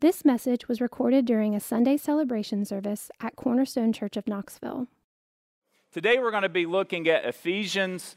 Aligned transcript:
This 0.00 0.24
message 0.24 0.66
was 0.66 0.80
recorded 0.80 1.26
during 1.26 1.54
a 1.54 1.60
Sunday 1.60 1.98
celebration 1.98 2.64
service 2.64 3.10
at 3.20 3.36
Cornerstone 3.36 3.92
Church 3.92 4.16
of 4.16 4.26
Knoxville. 4.26 4.86
Today 5.92 6.18
we're 6.18 6.30
going 6.30 6.42
to 6.42 6.48
be 6.48 6.64
looking 6.64 7.06
at 7.06 7.26
Ephesians 7.26 8.16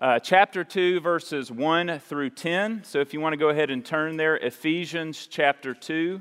uh, 0.00 0.18
chapter 0.18 0.64
2, 0.64 0.98
verses 0.98 1.48
1 1.52 2.00
through 2.00 2.30
10. 2.30 2.82
So 2.82 2.98
if 2.98 3.14
you 3.14 3.20
want 3.20 3.34
to 3.34 3.36
go 3.36 3.50
ahead 3.50 3.70
and 3.70 3.84
turn 3.84 4.16
there, 4.16 4.36
Ephesians 4.36 5.28
chapter 5.28 5.74
2, 5.74 6.20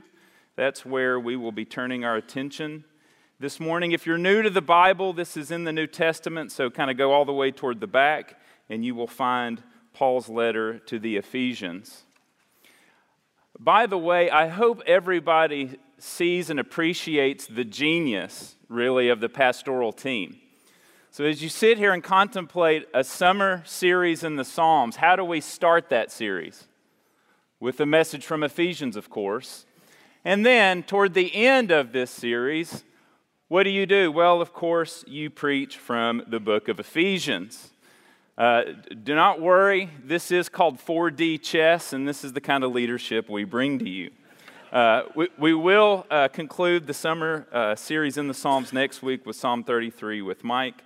that's 0.55 0.85
where 0.85 1.19
we 1.19 1.35
will 1.35 1.51
be 1.51 1.65
turning 1.65 2.05
our 2.05 2.17
attention 2.17 2.83
this 3.39 3.59
morning. 3.59 3.93
If 3.93 4.05
you're 4.05 4.19
new 4.19 4.43
to 4.43 4.51
the 4.51 4.61
Bible, 4.61 5.13
this 5.13 5.35
is 5.35 5.49
in 5.49 5.63
the 5.63 5.73
New 5.73 5.87
Testament, 5.87 6.51
so 6.51 6.69
kind 6.69 6.91
of 6.91 6.97
go 6.97 7.11
all 7.11 7.25
the 7.25 7.33
way 7.33 7.49
toward 7.49 7.79
the 7.79 7.87
back, 7.87 8.39
and 8.69 8.85
you 8.85 8.93
will 8.93 9.07
find 9.07 9.63
Paul's 9.93 10.29
letter 10.29 10.77
to 10.77 10.99
the 10.99 11.17
Ephesians. 11.17 12.03
By 13.63 13.85
the 13.85 13.97
way, 13.97 14.31
I 14.31 14.47
hope 14.47 14.81
everybody 14.87 15.77
sees 15.99 16.49
and 16.49 16.59
appreciates 16.59 17.45
the 17.45 17.63
genius, 17.63 18.55
really, 18.69 19.07
of 19.09 19.19
the 19.19 19.29
pastoral 19.29 19.93
team. 19.93 20.37
So, 21.11 21.25
as 21.25 21.43
you 21.43 21.49
sit 21.49 21.77
here 21.77 21.93
and 21.93 22.03
contemplate 22.03 22.87
a 22.91 23.03
summer 23.03 23.61
series 23.67 24.23
in 24.23 24.35
the 24.35 24.43
Psalms, 24.43 24.95
how 24.95 25.15
do 25.15 25.23
we 25.23 25.41
start 25.41 25.89
that 25.89 26.11
series? 26.11 26.67
With 27.59 27.79
a 27.79 27.85
message 27.85 28.25
from 28.25 28.41
Ephesians, 28.41 28.95
of 28.95 29.11
course. 29.11 29.67
And 30.25 30.43
then, 30.43 30.81
toward 30.81 31.13
the 31.13 31.31
end 31.35 31.69
of 31.69 31.91
this 31.91 32.09
series, 32.09 32.83
what 33.47 33.61
do 33.61 33.69
you 33.69 33.85
do? 33.85 34.11
Well, 34.11 34.41
of 34.41 34.53
course, 34.53 35.05
you 35.05 35.29
preach 35.29 35.77
from 35.77 36.23
the 36.25 36.39
book 36.39 36.67
of 36.67 36.79
Ephesians. 36.79 37.70
Uh, 38.41 38.63
do 39.03 39.13
not 39.13 39.39
worry, 39.39 39.87
this 40.03 40.31
is 40.31 40.49
called 40.49 40.79
4D 40.79 41.39
chess, 41.43 41.93
and 41.93 42.07
this 42.07 42.23
is 42.23 42.33
the 42.33 42.41
kind 42.41 42.63
of 42.63 42.71
leadership 42.71 43.29
we 43.29 43.43
bring 43.43 43.77
to 43.77 43.87
you. 43.87 44.09
Uh, 44.71 45.03
we, 45.15 45.27
we, 45.37 45.53
will 45.53 46.07
uh, 46.09 46.27
conclude 46.27 46.87
the 46.87 46.93
summer 46.95 47.45
uh, 47.51 47.75
series 47.75 48.17
in 48.17 48.27
the 48.27 48.33
Psalms 48.33 48.73
next 48.73 49.03
week 49.03 49.27
with 49.27 49.35
Psalm 49.35 49.63
33 49.63 50.23
with 50.23 50.43
Mike. 50.43 50.83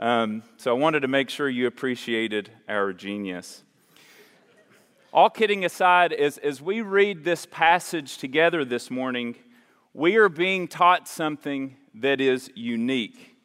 Um, 0.00 0.42
so 0.56 0.72
I 0.72 0.74
wanted 0.76 0.98
to 0.98 1.06
make 1.06 1.30
sure 1.30 1.48
you 1.48 1.68
appreciated 1.68 2.50
our 2.68 2.92
genius. 2.92 3.62
All 5.12 5.30
kidding 5.30 5.64
aside, 5.64 6.12
as, 6.12 6.38
as 6.38 6.60
we 6.60 6.80
read 6.80 7.22
this 7.22 7.46
passage 7.46 8.18
together 8.18 8.64
this 8.64 8.90
morning, 8.90 9.36
we 9.94 10.16
are 10.16 10.28
being 10.28 10.66
taught 10.66 11.06
something 11.06 11.76
that 11.94 12.20
is 12.20 12.50
unique. 12.56 13.35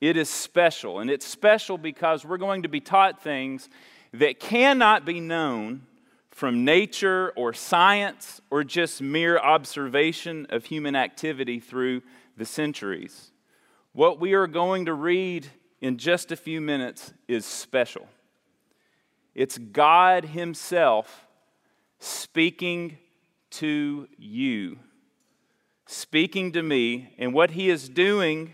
It 0.00 0.16
is 0.16 0.28
special, 0.28 0.98
and 0.98 1.10
it's 1.10 1.26
special 1.26 1.78
because 1.78 2.24
we're 2.24 2.36
going 2.36 2.62
to 2.64 2.68
be 2.68 2.80
taught 2.80 3.22
things 3.22 3.68
that 4.12 4.40
cannot 4.40 5.04
be 5.04 5.20
known 5.20 5.86
from 6.30 6.66
nature 6.66 7.32
or 7.34 7.54
science 7.54 8.42
or 8.50 8.62
just 8.62 9.00
mere 9.00 9.38
observation 9.38 10.46
of 10.50 10.66
human 10.66 10.94
activity 10.94 11.58
through 11.58 12.02
the 12.36 12.44
centuries. 12.44 13.32
What 13.92 14.20
we 14.20 14.34
are 14.34 14.46
going 14.46 14.84
to 14.84 14.92
read 14.92 15.46
in 15.80 15.96
just 15.96 16.30
a 16.30 16.36
few 16.36 16.60
minutes 16.60 17.14
is 17.26 17.46
special. 17.46 18.06
It's 19.34 19.56
God 19.56 20.26
Himself 20.26 21.26
speaking 21.98 22.98
to 23.52 24.06
you, 24.18 24.78
speaking 25.86 26.52
to 26.52 26.62
me, 26.62 27.14
and 27.16 27.32
what 27.32 27.52
He 27.52 27.70
is 27.70 27.88
doing 27.88 28.52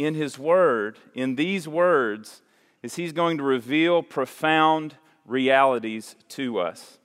in 0.00 0.14
His 0.14 0.38
Word, 0.38 0.98
in 1.14 1.36
these 1.36 1.68
words, 1.68 2.40
is 2.82 2.96
He's 2.96 3.12
going 3.12 3.36
to 3.36 3.44
reveal 3.44 4.02
profound 4.02 4.96
realities 5.26 6.16
to 6.30 6.58
us. 6.58 6.98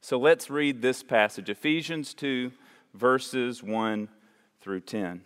So 0.00 0.16
let's 0.16 0.48
read 0.48 0.80
this 0.80 1.02
passage 1.02 1.50
Ephesians 1.50 2.14
2, 2.14 2.52
verses 2.94 3.64
1 3.64 4.08
through 4.60 4.82
10. 4.82 5.22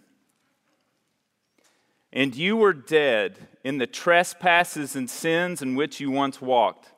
And 2.10 2.34
you 2.34 2.56
were 2.56 2.72
dead 2.72 3.36
in 3.62 3.76
the 3.76 3.86
trespasses 3.86 4.96
and 4.96 5.10
sins 5.10 5.60
in 5.60 5.74
which 5.74 6.00
you 6.00 6.10
once 6.10 6.40
walked, 6.40 6.88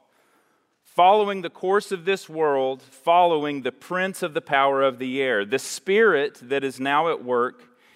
following 0.85 1.43
the 1.43 1.51
course 1.51 1.91
of 1.91 2.05
this 2.05 2.29
world, 2.29 2.81
following 2.81 3.63
the 3.63 3.73
prince 3.73 4.23
of 4.23 4.35
the 4.35 4.41
power 4.41 4.83
of 4.83 5.01
the 5.01 5.21
air, 5.21 5.45
the 5.45 5.59
spirit 5.59 6.39
that 6.43 6.63
is 6.63 6.79
now 6.79 7.11
at 7.11 7.25
work 7.25 7.76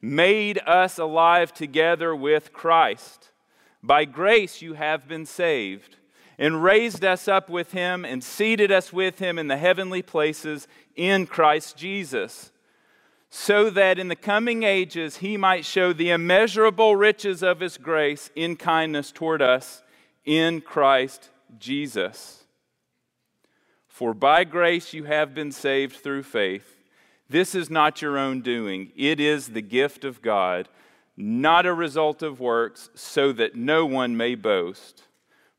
made 0.00 0.58
us 0.66 0.98
alive 0.98 1.52
together 1.52 2.14
with 2.14 2.52
Christ. 2.52 3.30
By 3.82 4.04
grace 4.04 4.62
you 4.62 4.74
have 4.74 5.06
been 5.08 5.26
saved, 5.26 5.96
and 6.38 6.62
raised 6.62 7.04
us 7.04 7.28
up 7.28 7.48
with 7.48 7.72
him, 7.72 8.04
and 8.04 8.22
seated 8.22 8.70
us 8.70 8.92
with 8.92 9.18
him 9.18 9.38
in 9.38 9.48
the 9.48 9.56
heavenly 9.56 10.02
places 10.02 10.68
in 10.94 11.26
Christ 11.26 11.76
Jesus, 11.76 12.52
so 13.30 13.70
that 13.70 13.98
in 13.98 14.08
the 14.08 14.16
coming 14.16 14.62
ages 14.62 15.18
he 15.18 15.36
might 15.36 15.64
show 15.64 15.92
the 15.92 16.10
immeasurable 16.10 16.96
riches 16.96 17.42
of 17.42 17.60
his 17.60 17.78
grace 17.78 18.30
in 18.34 18.56
kindness 18.56 19.12
toward 19.12 19.42
us 19.42 19.82
in 20.24 20.60
Christ 20.60 21.30
Jesus. 21.58 22.44
For 23.86 24.12
by 24.12 24.44
grace 24.44 24.92
you 24.92 25.04
have 25.04 25.34
been 25.34 25.52
saved 25.52 25.96
through 25.96 26.24
faith. 26.24 26.75
This 27.28 27.54
is 27.54 27.70
not 27.70 28.02
your 28.02 28.18
own 28.18 28.40
doing, 28.40 28.92
it 28.96 29.18
is 29.20 29.48
the 29.48 29.62
gift 29.62 30.04
of 30.04 30.22
God, 30.22 30.68
not 31.16 31.66
a 31.66 31.74
result 31.74 32.22
of 32.22 32.40
works, 32.40 32.90
so 32.94 33.32
that 33.32 33.56
no 33.56 33.84
one 33.86 34.16
may 34.16 34.34
boast. 34.34 35.02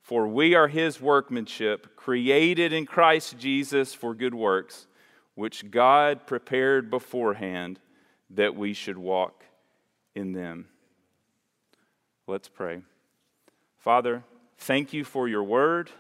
For 0.02 0.26
we 0.26 0.56
are 0.56 0.70
his 0.70 1.02
workmanship, 1.02 1.98
created 1.98 2.72
in 2.72 2.86
Christ 2.86 3.38
Jesus 3.38 3.94
for 3.94 4.16
good 4.16 4.34
works, 4.34 4.88
which 5.36 5.70
God 5.70 6.26
prepared 6.26 6.90
beforehand 6.90 7.80
that 8.30 8.56
we 8.56 8.74
should 8.74 8.98
walk 8.98 9.44
in 10.16 10.32
them. 10.32 10.68
Let's 12.26 12.48
pray. 12.48 12.82
Father, 13.78 14.24
thank 14.58 14.94
you 14.94 15.04
for 15.04 15.28
your 15.28 15.44
word. 15.44 15.92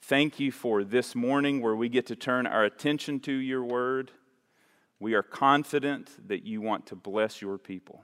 Thank 0.00 0.38
you 0.38 0.52
for 0.52 0.84
this 0.84 1.14
morning 1.14 1.60
where 1.60 1.74
we 1.74 1.88
get 1.88 2.06
to 2.06 2.16
turn 2.16 2.46
our 2.46 2.64
attention 2.64 3.18
to 3.20 3.32
your 3.32 3.64
word. 3.64 4.12
We 5.04 5.12
are 5.12 5.22
confident 5.22 6.08
that 6.28 6.46
you 6.46 6.62
want 6.62 6.86
to 6.86 6.96
bless 6.96 7.42
your 7.42 7.58
people. 7.58 8.02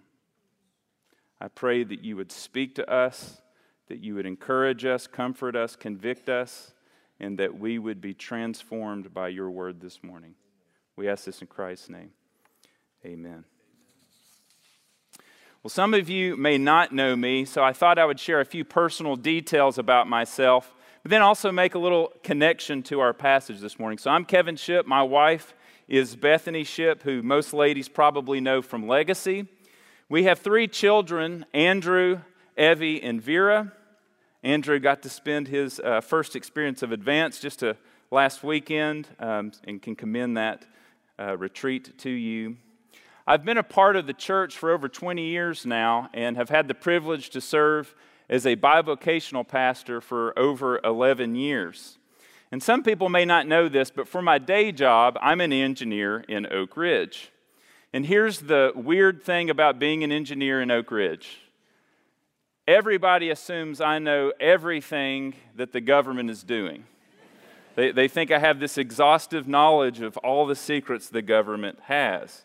I 1.40 1.48
pray 1.48 1.82
that 1.82 2.04
you 2.04 2.14
would 2.16 2.30
speak 2.30 2.74
to 2.74 2.86
us, 2.92 3.40
that 3.88 4.00
you 4.00 4.16
would 4.16 4.26
encourage 4.26 4.84
us, 4.84 5.06
comfort 5.06 5.56
us, 5.56 5.76
convict 5.76 6.28
us, 6.28 6.74
and 7.18 7.38
that 7.38 7.58
we 7.58 7.78
would 7.78 8.02
be 8.02 8.12
transformed 8.12 9.14
by 9.14 9.28
your 9.28 9.50
word 9.50 9.80
this 9.80 10.02
morning. 10.02 10.34
We 10.94 11.08
ask 11.08 11.24
this 11.24 11.40
in 11.40 11.46
Christ's 11.46 11.88
name. 11.88 12.10
Amen. 13.06 13.44
Well, 15.62 15.70
some 15.70 15.94
of 15.94 16.10
you 16.10 16.36
may 16.36 16.58
not 16.58 16.92
know 16.92 17.16
me, 17.16 17.46
so 17.46 17.64
I 17.64 17.72
thought 17.72 17.98
I 17.98 18.04
would 18.04 18.20
share 18.20 18.42
a 18.42 18.44
few 18.44 18.66
personal 18.66 19.16
details 19.16 19.78
about 19.78 20.06
myself, 20.06 20.74
but 21.02 21.08
then 21.08 21.22
also 21.22 21.50
make 21.50 21.74
a 21.74 21.78
little 21.78 22.12
connection 22.22 22.82
to 22.82 23.00
our 23.00 23.14
passage 23.14 23.60
this 23.60 23.78
morning. 23.78 23.96
So 23.96 24.10
I'm 24.10 24.26
Kevin 24.26 24.56
Shipp. 24.56 24.86
My 24.86 25.02
wife 25.02 25.54
is 25.90 26.14
Bethany 26.14 26.62
Shipp, 26.62 27.02
who 27.02 27.20
most 27.20 27.52
ladies 27.52 27.88
probably 27.88 28.40
know 28.40 28.62
from 28.62 28.86
Legacy. 28.86 29.48
We 30.08 30.22
have 30.22 30.38
three 30.38 30.68
children 30.68 31.44
Andrew, 31.52 32.20
Evie, 32.56 33.02
and 33.02 33.20
Vera. 33.20 33.72
Andrew 34.44 34.78
got 34.78 35.02
to 35.02 35.08
spend 35.08 35.48
his 35.48 35.80
uh, 35.80 36.00
first 36.00 36.36
experience 36.36 36.82
of 36.82 36.92
advance 36.92 37.40
just 37.40 37.64
last 38.12 38.44
weekend 38.44 39.08
um, 39.18 39.50
and 39.66 39.82
can 39.82 39.96
commend 39.96 40.36
that 40.36 40.64
uh, 41.18 41.36
retreat 41.36 41.98
to 41.98 42.10
you. 42.10 42.56
I've 43.26 43.44
been 43.44 43.58
a 43.58 43.64
part 43.64 43.96
of 43.96 44.06
the 44.06 44.14
church 44.14 44.56
for 44.56 44.70
over 44.70 44.88
20 44.88 45.26
years 45.26 45.66
now 45.66 46.08
and 46.14 46.36
have 46.36 46.50
had 46.50 46.68
the 46.68 46.74
privilege 46.74 47.30
to 47.30 47.40
serve 47.40 47.94
as 48.28 48.46
a 48.46 48.54
bivocational 48.54 49.46
pastor 49.46 50.00
for 50.00 50.38
over 50.38 50.80
11 50.84 51.34
years. 51.34 51.98
And 52.52 52.62
some 52.62 52.82
people 52.82 53.08
may 53.08 53.24
not 53.24 53.46
know 53.46 53.68
this, 53.68 53.90
but 53.90 54.08
for 54.08 54.22
my 54.22 54.38
day 54.38 54.72
job, 54.72 55.16
I'm 55.20 55.40
an 55.40 55.52
engineer 55.52 56.24
in 56.28 56.52
Oak 56.52 56.76
Ridge. 56.76 57.30
And 57.92 58.06
here's 58.06 58.40
the 58.40 58.72
weird 58.74 59.22
thing 59.22 59.50
about 59.50 59.78
being 59.78 60.02
an 60.02 60.12
engineer 60.12 60.60
in 60.60 60.70
Oak 60.70 60.90
Ridge 60.90 61.40
everybody 62.68 63.30
assumes 63.30 63.80
I 63.80 63.98
know 63.98 64.32
everything 64.38 65.34
that 65.56 65.72
the 65.72 65.80
government 65.80 66.30
is 66.30 66.44
doing. 66.44 66.84
They, 67.74 67.90
they 67.90 68.06
think 68.06 68.30
I 68.30 68.38
have 68.38 68.60
this 68.60 68.78
exhaustive 68.78 69.48
knowledge 69.48 70.00
of 70.00 70.16
all 70.18 70.46
the 70.46 70.54
secrets 70.54 71.08
the 71.08 71.22
government 71.22 71.80
has. 71.84 72.42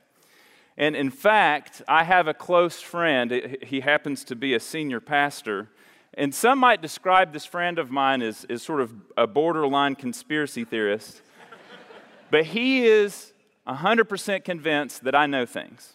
And 0.78 0.96
in 0.96 1.12
fact, 1.12 1.84
I 1.88 2.06
have 2.06 2.28
a 2.28 2.34
close 2.34 2.82
friend. 2.82 3.58
He 3.62 3.82
happens 3.82 4.24
to 4.26 4.36
be 4.36 4.56
a 4.56 4.60
senior 4.60 5.00
pastor. 5.00 5.70
And 6.18 6.34
some 6.34 6.60
might 6.60 6.82
describe 6.82 7.34
this 7.34 7.46
friend 7.46 7.78
of 7.78 7.92
mine 7.92 8.22
as, 8.22 8.46
as 8.50 8.64
sort 8.64 8.82
of 8.82 8.94
a 9.18 9.28
borderline 9.28 9.96
conspiracy 9.96 10.64
theorist. 10.64 11.22
but 12.32 12.46
he 12.46 12.86
is 12.86 13.34
100% 13.68 14.44
convinced 14.44 15.04
that 15.04 15.14
I 15.14 15.26
know 15.26 15.46
things. 15.46 15.94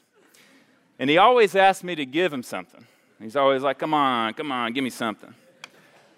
And 0.98 1.08
he 1.08 1.16
always 1.16 1.56
asks 1.56 1.82
me 1.82 1.94
to 1.94 2.04
give 2.04 2.32
him 2.32 2.42
something. 2.42 2.86
He's 3.18 3.36
always 3.36 3.62
like, 3.62 3.78
come 3.78 3.94
on, 3.94 4.34
come 4.34 4.52
on, 4.52 4.72
give 4.72 4.84
me 4.84 4.90
something. 4.90 5.34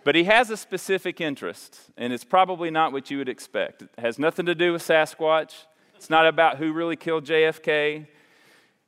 But 0.05 0.17
he 0.17 0.25
has 0.25 0.51
a 0.51 0.57
specific 0.57 1.21
interest, 1.21 1.79
and 1.97 2.13
it's 2.13 2.25
probably 2.25 2.71
not 2.71 2.93
what 2.93 3.11
you 3.11 3.19
would 3.19 3.29
expect. 3.29 3.83
It 3.83 3.91
has 3.99 4.19
nothing 4.19 4.47
to 4.47 4.55
do 4.55 4.73
with 4.73 4.83
Sasquatch. 4.83 5.55
It's 5.95 6.11
not 6.11 6.27
about 6.27 6.59
who 6.59 6.73
really 6.73 6.97
killed 6.97 7.25
JFK. 7.25 8.07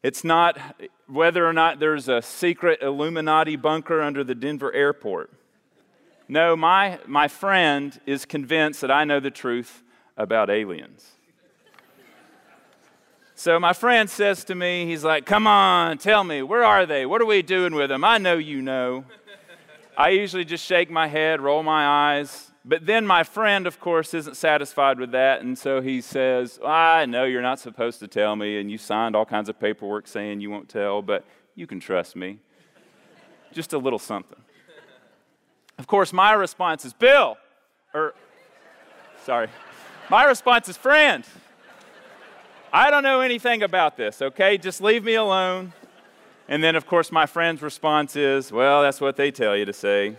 It's 0.04 0.22
not 0.22 0.58
whether 1.06 1.46
or 1.46 1.54
not 1.54 1.80
there's 1.80 2.10
a 2.10 2.20
secret 2.20 2.82
Illuminati 2.82 3.56
bunker 3.56 4.02
under 4.02 4.22
the 4.22 4.34
Denver 4.34 4.70
airport. 4.74 5.32
No, 6.28 6.54
my, 6.54 6.98
my 7.06 7.26
friend 7.26 7.98
is 8.04 8.26
convinced 8.26 8.82
that 8.82 8.90
I 8.90 9.04
know 9.04 9.18
the 9.18 9.30
truth 9.30 9.82
about 10.18 10.50
aliens. 10.50 11.10
So 13.34 13.58
my 13.58 13.72
friend 13.72 14.10
says 14.10 14.44
to 14.44 14.54
me, 14.54 14.84
he's 14.84 15.04
like, 15.04 15.24
Come 15.24 15.46
on, 15.46 15.96
tell 15.96 16.22
me, 16.22 16.42
where 16.42 16.64
are 16.64 16.84
they? 16.84 17.06
What 17.06 17.22
are 17.22 17.26
we 17.26 17.40
doing 17.40 17.74
with 17.74 17.88
them? 17.88 18.04
I 18.04 18.18
know 18.18 18.36
you 18.36 18.60
know. 18.60 19.06
I 19.96 20.10
usually 20.10 20.44
just 20.44 20.66
shake 20.66 20.90
my 20.90 21.06
head, 21.06 21.40
roll 21.40 21.62
my 21.62 22.18
eyes. 22.18 22.50
But 22.64 22.86
then 22.86 23.06
my 23.06 23.24
friend, 23.24 23.66
of 23.66 23.78
course, 23.78 24.14
isn't 24.14 24.36
satisfied 24.36 24.98
with 24.98 25.12
that. 25.12 25.42
And 25.42 25.58
so 25.58 25.82
he 25.82 26.00
says, 26.00 26.58
I 26.64 27.04
know 27.04 27.24
you're 27.24 27.42
not 27.42 27.60
supposed 27.60 28.00
to 28.00 28.08
tell 28.08 28.36
me, 28.36 28.58
and 28.58 28.70
you 28.70 28.78
signed 28.78 29.14
all 29.14 29.26
kinds 29.26 29.50
of 29.50 29.60
paperwork 29.60 30.08
saying 30.08 30.40
you 30.40 30.50
won't 30.50 30.70
tell, 30.70 31.02
but 31.02 31.26
you 31.54 31.66
can 31.66 31.78
trust 31.78 32.16
me. 32.16 32.38
Just 33.52 33.74
a 33.74 33.78
little 33.78 33.98
something. 33.98 34.38
Of 35.78 35.86
course, 35.86 36.12
my 36.12 36.32
response 36.32 36.84
is, 36.86 36.94
Bill, 36.94 37.36
or, 37.92 38.14
sorry, 39.24 39.48
my 40.08 40.24
response 40.24 40.68
is, 40.68 40.76
friend. 40.76 41.24
I 42.72 42.90
don't 42.90 43.02
know 43.02 43.20
anything 43.20 43.62
about 43.62 43.96
this, 43.96 44.22
okay? 44.22 44.56
Just 44.56 44.80
leave 44.80 45.04
me 45.04 45.14
alone. 45.14 45.72
And 46.48 46.62
then, 46.64 46.76
of 46.76 46.86
course, 46.86 47.12
my 47.12 47.26
friend's 47.26 47.62
response 47.62 48.16
is, 48.16 48.50
well, 48.50 48.82
that's 48.82 49.00
what 49.00 49.16
they 49.16 49.30
tell 49.30 49.56
you 49.56 49.64
to 49.64 49.72
say. 49.72 50.16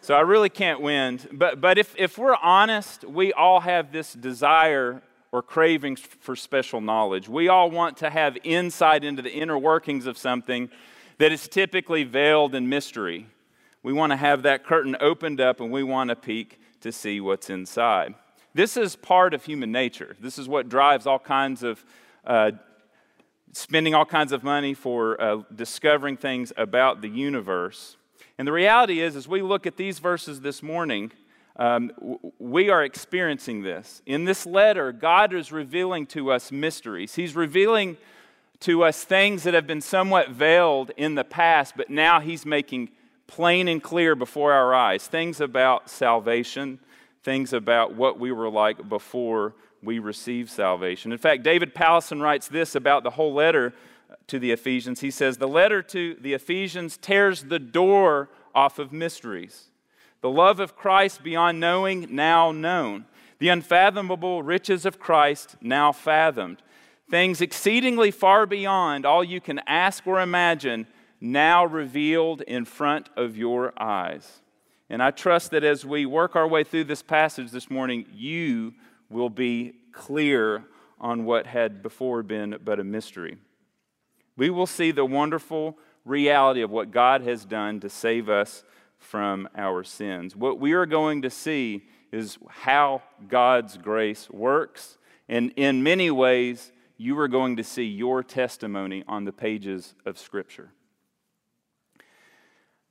So 0.00 0.14
I 0.14 0.20
really 0.20 0.48
can't 0.50 0.80
win. 0.80 1.20
But, 1.32 1.60
but 1.60 1.78
if, 1.78 1.94
if 1.98 2.16
we're 2.16 2.36
honest, 2.36 3.04
we 3.04 3.32
all 3.32 3.60
have 3.60 3.92
this 3.92 4.12
desire 4.12 5.02
or 5.32 5.42
cravings 5.42 6.00
for 6.00 6.36
special 6.36 6.80
knowledge. 6.80 7.28
We 7.28 7.48
all 7.48 7.70
want 7.70 7.96
to 7.98 8.10
have 8.10 8.38
insight 8.44 9.04
into 9.04 9.22
the 9.22 9.32
inner 9.32 9.58
workings 9.58 10.06
of 10.06 10.16
something 10.16 10.70
that 11.18 11.32
is 11.32 11.48
typically 11.48 12.04
veiled 12.04 12.54
in 12.54 12.68
mystery. 12.68 13.26
We 13.82 13.92
want 13.92 14.12
to 14.12 14.16
have 14.16 14.42
that 14.42 14.64
curtain 14.64 14.96
opened 15.00 15.40
up 15.40 15.60
and 15.60 15.70
we 15.70 15.82
want 15.82 16.10
to 16.10 16.16
peek 16.16 16.60
to 16.80 16.92
see 16.92 17.20
what's 17.20 17.50
inside. 17.50 18.14
This 18.54 18.76
is 18.76 18.96
part 18.96 19.34
of 19.34 19.44
human 19.44 19.70
nature. 19.70 20.16
This 20.20 20.38
is 20.38 20.48
what 20.48 20.68
drives 20.68 21.06
all 21.06 21.18
kinds 21.18 21.62
of 21.62 21.84
uh, 22.24 22.52
spending 23.52 23.94
all 23.94 24.04
kinds 24.04 24.32
of 24.32 24.42
money 24.42 24.74
for 24.74 25.20
uh, 25.20 25.42
discovering 25.54 26.16
things 26.16 26.52
about 26.56 27.00
the 27.00 27.08
universe. 27.08 27.96
And 28.38 28.46
the 28.46 28.52
reality 28.52 29.00
is, 29.00 29.16
as 29.16 29.26
we 29.26 29.40
look 29.40 29.66
at 29.66 29.76
these 29.76 29.98
verses 29.98 30.40
this 30.40 30.62
morning, 30.62 31.10
um, 31.58 31.90
we 32.38 32.68
are 32.68 32.84
experiencing 32.84 33.62
this. 33.62 34.02
In 34.04 34.24
this 34.24 34.44
letter, 34.44 34.92
God 34.92 35.32
is 35.32 35.50
revealing 35.50 36.06
to 36.08 36.30
us 36.30 36.52
mysteries. 36.52 37.14
He's 37.14 37.34
revealing 37.34 37.96
to 38.60 38.84
us 38.84 39.04
things 39.04 39.44
that 39.44 39.54
have 39.54 39.66
been 39.66 39.80
somewhat 39.80 40.30
veiled 40.30 40.90
in 40.98 41.14
the 41.14 41.24
past, 41.24 41.74
but 41.76 41.88
now 41.88 42.20
He's 42.20 42.44
making 42.44 42.90
plain 43.26 43.68
and 43.68 43.82
clear 43.82 44.14
before 44.14 44.52
our 44.52 44.74
eyes 44.74 45.06
things 45.06 45.40
about 45.40 45.88
salvation, 45.88 46.78
things 47.22 47.54
about 47.54 47.94
what 47.94 48.18
we 48.18 48.32
were 48.32 48.50
like 48.50 48.86
before 48.88 49.54
we 49.82 49.98
receive 49.98 50.50
salvation. 50.50 51.10
In 51.10 51.18
fact, 51.18 51.42
David 51.42 51.74
Powlison 51.74 52.20
writes 52.20 52.48
this 52.48 52.74
about 52.74 53.02
the 53.02 53.10
whole 53.10 53.32
letter 53.32 53.72
to 54.28 54.38
the 54.38 54.52
Ephesians. 54.52 55.00
He 55.00 55.10
says, 55.10 55.38
The 55.38 55.48
letter 55.48 55.82
to 55.82 56.16
the 56.20 56.34
Ephesians 56.34 56.96
tears 56.96 57.44
the 57.44 57.58
door 57.58 58.28
off 58.54 58.78
of 58.78 58.92
mysteries. 58.92 59.70
The 60.20 60.30
love 60.30 60.60
of 60.60 60.76
Christ 60.76 61.22
beyond 61.22 61.60
knowing, 61.60 62.08
now 62.10 62.50
known. 62.52 63.04
The 63.38 63.48
unfathomable 63.48 64.42
riches 64.42 64.86
of 64.86 64.98
Christ, 64.98 65.56
now 65.60 65.92
fathomed. 65.92 66.62
Things 67.10 67.40
exceedingly 67.40 68.10
far 68.10 68.46
beyond 68.46 69.06
all 69.06 69.22
you 69.22 69.40
can 69.40 69.60
ask 69.66 70.06
or 70.06 70.20
imagine, 70.20 70.86
now 71.20 71.64
revealed 71.64 72.40
in 72.42 72.64
front 72.64 73.08
of 73.16 73.36
your 73.36 73.72
eyes. 73.80 74.40
And 74.88 75.02
I 75.02 75.10
trust 75.10 75.50
that 75.50 75.64
as 75.64 75.84
we 75.84 76.06
work 76.06 76.34
our 76.34 76.48
way 76.48 76.64
through 76.64 76.84
this 76.84 77.02
passage 77.02 77.50
this 77.50 77.70
morning, 77.70 78.06
you 78.12 78.74
will 79.08 79.30
be 79.30 79.74
clear 79.92 80.64
on 80.98 81.24
what 81.24 81.46
had 81.46 81.82
before 81.82 82.22
been 82.22 82.58
but 82.64 82.80
a 82.80 82.84
mystery. 82.84 83.36
We 84.36 84.50
will 84.50 84.66
see 84.66 84.90
the 84.90 85.04
wonderful 85.04 85.78
reality 86.04 86.62
of 86.62 86.70
what 86.70 86.90
God 86.90 87.22
has 87.22 87.44
done 87.44 87.80
to 87.80 87.88
save 87.88 88.28
us 88.28 88.64
from 88.98 89.48
our 89.56 89.84
sins. 89.84 90.36
What 90.36 90.58
we 90.58 90.72
are 90.72 90.86
going 90.86 91.22
to 91.22 91.30
see 91.30 91.84
is 92.12 92.38
how 92.48 93.02
God's 93.28 93.76
grace 93.76 94.30
works, 94.30 94.98
and 95.28 95.52
in 95.56 95.82
many 95.82 96.10
ways, 96.10 96.72
you 96.96 97.18
are 97.18 97.28
going 97.28 97.56
to 97.56 97.64
see 97.64 97.84
your 97.84 98.22
testimony 98.22 99.04
on 99.06 99.24
the 99.24 99.32
pages 99.32 99.94
of 100.06 100.18
Scripture. 100.18 100.70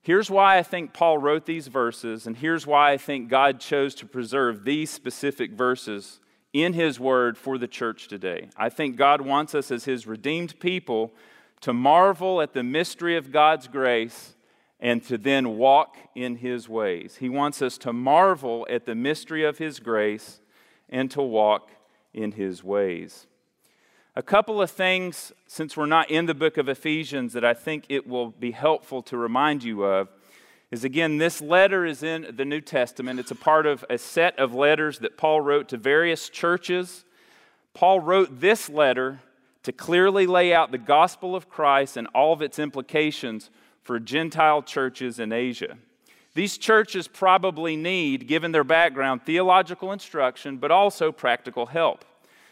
Here's 0.01 0.30
why 0.30 0.59
I 0.59 0.63
think 0.63 0.94
Paul 0.94 1.18
wrote 1.18 1.48
these 1.48 1.68
verses, 1.68 2.27
and 2.27 2.38
here's 2.38 2.68
why 2.68 2.91
I 2.91 2.98
think 2.98 3.30
God 3.30 3.59
chose 3.59 3.95
to 3.95 4.06
preserve 4.06 4.63
these 4.63 4.91
specific 4.91 5.53
verses 5.53 6.19
in 6.53 6.74
His 6.74 7.00
Word 7.00 7.38
for 7.38 7.57
the 7.57 7.68
church 7.68 8.07
today. 8.07 8.50
I 8.56 8.69
think 8.69 8.98
God 8.98 9.21
wants 9.21 9.56
us 9.56 9.71
as 9.71 9.86
His 9.86 10.06
redeemed 10.06 10.59
people 10.59 11.12
to 11.61 11.73
marvel 11.73 12.41
at 12.41 12.53
the 12.53 12.63
mystery 12.63 13.17
of 13.17 13.31
God's 13.31 13.67
grace 13.67 14.35
and 14.79 15.03
to 15.05 15.17
then 15.17 15.57
walk 15.57 15.97
in 16.15 16.37
His 16.37 16.69
ways. 16.69 17.17
He 17.17 17.29
wants 17.29 17.61
us 17.61 17.77
to 17.79 17.93
marvel 17.93 18.67
at 18.69 18.85
the 18.85 18.95
mystery 18.95 19.43
of 19.43 19.57
His 19.57 19.79
grace 19.79 20.41
and 20.89 21.09
to 21.11 21.21
walk 21.21 21.71
in 22.13 22.33
His 22.33 22.63
ways. 22.63 23.27
A 24.15 24.23
couple 24.23 24.61
of 24.61 24.71
things, 24.71 25.33
since 25.47 25.75
we're 25.75 25.85
not 25.85 26.09
in 26.09 26.25
the 26.25 26.33
book 26.33 26.57
of 26.57 26.69
Ephesians, 26.69 27.33
that 27.33 27.43
I 27.43 27.53
think 27.53 27.85
it 27.89 28.07
will 28.07 28.29
be 28.29 28.51
helpful 28.51 29.01
to 29.03 29.17
remind 29.17 29.63
you 29.63 29.83
of 29.83 30.09
is 30.71 30.83
again, 30.83 31.17
this 31.17 31.41
letter 31.41 31.85
is 31.85 32.01
in 32.01 32.35
the 32.35 32.45
New 32.45 32.59
Testament. 32.59 33.19
It's 33.19 33.31
a 33.31 33.35
part 33.35 33.65
of 33.65 33.85
a 33.89 33.97
set 33.97 34.38
of 34.39 34.53
letters 34.53 35.00
that 35.00 35.15
Paul 35.17 35.41
wrote 35.41 35.69
to 35.69 35.77
various 35.77 36.27
churches. 36.27 37.05
Paul 37.74 38.00
wrote 38.00 38.41
this 38.41 38.69
letter 38.69 39.21
to 39.65 39.72
clearly 39.72 40.27
lay 40.27 40.53
out 40.53 40.72
the 40.72 40.77
gospel 40.77 41.36
of 41.36 41.50
Christ 41.50 41.98
and 41.98 42.07
all 42.13 42.34
of 42.34 42.43
its 42.43 42.60
implications 42.60 43.50
for 43.81 44.00
Gentile 44.00 44.62
churches 44.62 45.19
in 45.19 45.31
Asia. 45.31 45.77
These 46.36 46.57
churches 46.60 47.07
probably 47.07 47.75
need, 47.75 48.27
given 48.27 48.51
their 48.51 48.63
background, 48.63 49.24
theological 49.25 49.91
instruction, 49.91 50.57
but 50.57 50.69
also 50.69 51.12
practical 51.12 51.67
help. 51.67 52.05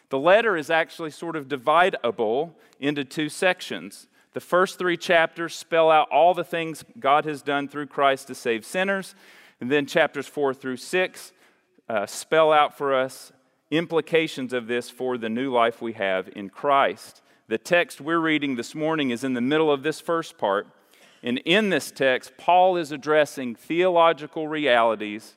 The 0.09 0.17
letter 0.17 0.57
is 0.57 0.71
actually 0.71 1.11
sort 1.11 1.35
of 1.35 1.47
dividable 1.47 2.53
into 2.79 3.03
two 3.03 3.29
sections. 3.29 4.07
The 4.33 4.39
first 4.39 4.79
three 4.79 4.97
chapters 4.97 5.53
spell 5.53 5.91
out 5.91 6.09
all 6.09 6.33
the 6.33 6.43
things 6.43 6.83
God 6.99 7.25
has 7.25 7.43
done 7.43 7.67
through 7.67 7.87
Christ 7.87 8.25
to 8.27 8.35
save 8.35 8.65
sinners. 8.65 9.13
And 9.61 9.71
then 9.71 9.85
chapters 9.85 10.25
four 10.27 10.53
through 10.55 10.77
six 10.77 11.31
uh, 11.87 12.07
spell 12.07 12.51
out 12.51 12.75
for 12.75 12.95
us 12.95 13.32
implications 13.77 14.53
of 14.53 14.67
this 14.67 14.89
for 14.89 15.17
the 15.17 15.29
new 15.29 15.51
life 15.51 15.81
we 15.81 15.93
have 15.93 16.29
in 16.35 16.49
Christ. 16.49 17.21
The 17.47 17.57
text 17.57 17.99
we're 17.99 18.19
reading 18.19 18.55
this 18.55 18.75
morning 18.75 19.09
is 19.09 19.23
in 19.23 19.33
the 19.33 19.41
middle 19.41 19.71
of 19.71 19.83
this 19.83 19.99
first 19.99 20.37
part. 20.37 20.67
And 21.23 21.39
in 21.39 21.69
this 21.69 21.91
text, 21.91 22.33
Paul 22.37 22.77
is 22.77 22.91
addressing 22.91 23.55
theological 23.55 24.47
realities 24.47 25.35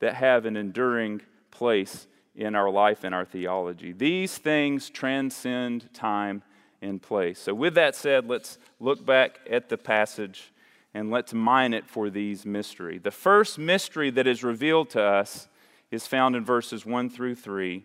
that 0.00 0.14
have 0.14 0.44
an 0.44 0.56
enduring 0.56 1.22
place 1.50 2.06
in 2.34 2.54
our 2.54 2.70
life 2.70 3.04
and 3.04 3.14
our 3.14 3.24
theology. 3.24 3.92
These 3.92 4.38
things 4.38 4.90
transcend 4.90 5.92
time 5.94 6.42
and 6.82 7.00
place. 7.02 7.38
So, 7.38 7.54
with 7.54 7.74
that 7.74 7.96
said, 7.96 8.28
let's 8.28 8.58
look 8.78 9.04
back 9.04 9.40
at 9.50 9.68
the 9.68 9.78
passage 9.78 10.52
and 10.94 11.10
let's 11.10 11.34
mine 11.34 11.74
it 11.74 11.86
for 11.86 12.10
these 12.10 12.46
mystery. 12.46 12.98
The 12.98 13.10
first 13.10 13.58
mystery 13.58 14.10
that 14.10 14.26
is 14.26 14.44
revealed 14.44 14.90
to 14.90 15.02
us 15.02 15.48
is 15.90 16.06
found 16.06 16.36
in 16.36 16.44
verses 16.44 16.84
1 16.84 17.10
through 17.10 17.34
3, 17.34 17.84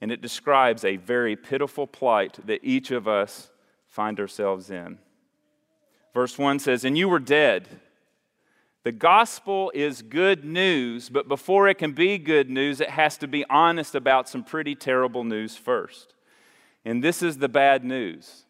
and 0.00 0.10
it 0.10 0.20
describes 0.20 0.84
a 0.84 0.96
very 0.96 1.36
pitiful 1.36 1.86
plight 1.86 2.38
that 2.46 2.60
each 2.62 2.90
of 2.90 3.06
us 3.06 3.50
find 3.88 4.18
ourselves 4.18 4.70
in. 4.70 4.98
Verse 6.14 6.38
1 6.38 6.58
says, 6.58 6.84
And 6.84 6.96
you 6.96 7.08
were 7.08 7.18
dead 7.18 7.68
the 8.82 8.92
gospel 8.92 9.70
is 9.74 10.00
good 10.00 10.44
news, 10.44 11.10
but 11.10 11.28
before 11.28 11.68
it 11.68 11.76
can 11.76 11.92
be 11.92 12.16
good 12.16 12.48
news, 12.48 12.80
it 12.80 12.88
has 12.90 13.18
to 13.18 13.28
be 13.28 13.44
honest 13.50 13.94
about 13.94 14.28
some 14.28 14.42
pretty 14.42 14.74
terrible 14.74 15.22
news 15.22 15.54
first. 15.54 16.14
And 16.84 17.04
this 17.04 17.22
is 17.22 17.36
the 17.36 17.48
bad 17.48 17.84
news 17.84 18.46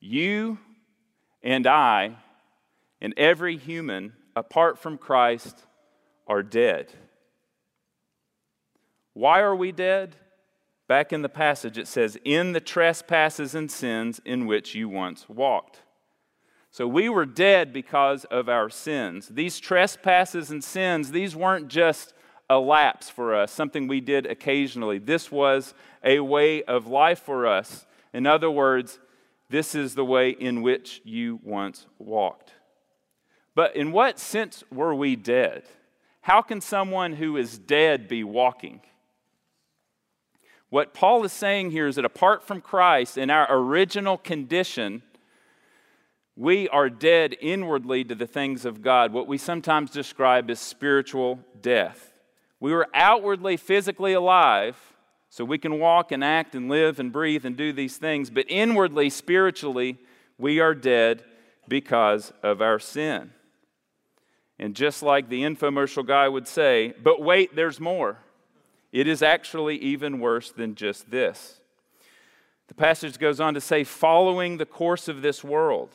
You 0.00 0.58
and 1.42 1.66
I 1.66 2.16
and 3.00 3.12
every 3.18 3.58
human 3.58 4.14
apart 4.34 4.78
from 4.78 4.96
Christ 4.96 5.66
are 6.26 6.42
dead. 6.42 6.90
Why 9.18 9.40
are 9.40 9.56
we 9.56 9.72
dead? 9.72 10.14
Back 10.86 11.12
in 11.12 11.22
the 11.22 11.28
passage, 11.28 11.76
it 11.76 11.88
says, 11.88 12.16
In 12.24 12.52
the 12.52 12.60
trespasses 12.60 13.52
and 13.52 13.68
sins 13.68 14.20
in 14.24 14.46
which 14.46 14.76
you 14.76 14.88
once 14.88 15.28
walked. 15.28 15.82
So 16.70 16.86
we 16.86 17.08
were 17.08 17.26
dead 17.26 17.72
because 17.72 18.26
of 18.26 18.48
our 18.48 18.70
sins. 18.70 19.26
These 19.26 19.58
trespasses 19.58 20.52
and 20.52 20.62
sins, 20.62 21.10
these 21.10 21.34
weren't 21.34 21.66
just 21.66 22.14
a 22.48 22.60
lapse 22.60 23.10
for 23.10 23.34
us, 23.34 23.50
something 23.50 23.88
we 23.88 24.00
did 24.00 24.24
occasionally. 24.24 24.98
This 24.98 25.32
was 25.32 25.74
a 26.04 26.20
way 26.20 26.62
of 26.62 26.86
life 26.86 27.18
for 27.18 27.44
us. 27.44 27.86
In 28.12 28.24
other 28.24 28.52
words, 28.52 29.00
this 29.50 29.74
is 29.74 29.96
the 29.96 30.04
way 30.04 30.30
in 30.30 30.62
which 30.62 31.00
you 31.04 31.40
once 31.42 31.86
walked. 31.98 32.52
But 33.56 33.74
in 33.74 33.90
what 33.90 34.20
sense 34.20 34.62
were 34.70 34.94
we 34.94 35.16
dead? 35.16 35.64
How 36.20 36.40
can 36.40 36.60
someone 36.60 37.14
who 37.14 37.36
is 37.36 37.58
dead 37.58 38.06
be 38.06 38.22
walking? 38.22 38.80
What 40.70 40.92
Paul 40.92 41.24
is 41.24 41.32
saying 41.32 41.70
here 41.70 41.86
is 41.86 41.96
that 41.96 42.04
apart 42.04 42.46
from 42.46 42.60
Christ, 42.60 43.16
in 43.16 43.30
our 43.30 43.46
original 43.50 44.18
condition, 44.18 45.02
we 46.36 46.68
are 46.68 46.90
dead 46.90 47.36
inwardly 47.40 48.04
to 48.04 48.14
the 48.14 48.26
things 48.26 48.64
of 48.64 48.82
God, 48.82 49.12
what 49.12 49.26
we 49.26 49.38
sometimes 49.38 49.90
describe 49.90 50.50
as 50.50 50.60
spiritual 50.60 51.40
death. 51.60 52.12
We 52.60 52.72
were 52.72 52.88
outwardly, 52.92 53.56
physically 53.56 54.12
alive, 54.12 54.76
so 55.30 55.44
we 55.44 55.58
can 55.58 55.78
walk 55.78 56.12
and 56.12 56.22
act 56.22 56.54
and 56.54 56.68
live 56.68 57.00
and 57.00 57.12
breathe 57.12 57.44
and 57.44 57.56
do 57.56 57.72
these 57.72 57.96
things, 57.96 58.30
but 58.30 58.44
inwardly, 58.48 59.10
spiritually, 59.10 59.98
we 60.38 60.60
are 60.60 60.74
dead 60.74 61.24
because 61.66 62.32
of 62.42 62.62
our 62.62 62.78
sin. 62.78 63.32
And 64.58 64.74
just 64.74 65.02
like 65.02 65.28
the 65.28 65.42
infomercial 65.42 66.06
guy 66.06 66.28
would 66.28 66.48
say, 66.48 66.94
but 67.02 67.22
wait, 67.22 67.54
there's 67.54 67.80
more. 67.80 68.18
It 68.92 69.06
is 69.06 69.22
actually 69.22 69.76
even 69.76 70.18
worse 70.18 70.50
than 70.50 70.74
just 70.74 71.10
this. 71.10 71.60
The 72.68 72.74
passage 72.74 73.18
goes 73.18 73.40
on 73.40 73.54
to 73.54 73.60
say, 73.60 73.84
following 73.84 74.58
the 74.58 74.66
course 74.66 75.08
of 75.08 75.22
this 75.22 75.42
world. 75.42 75.94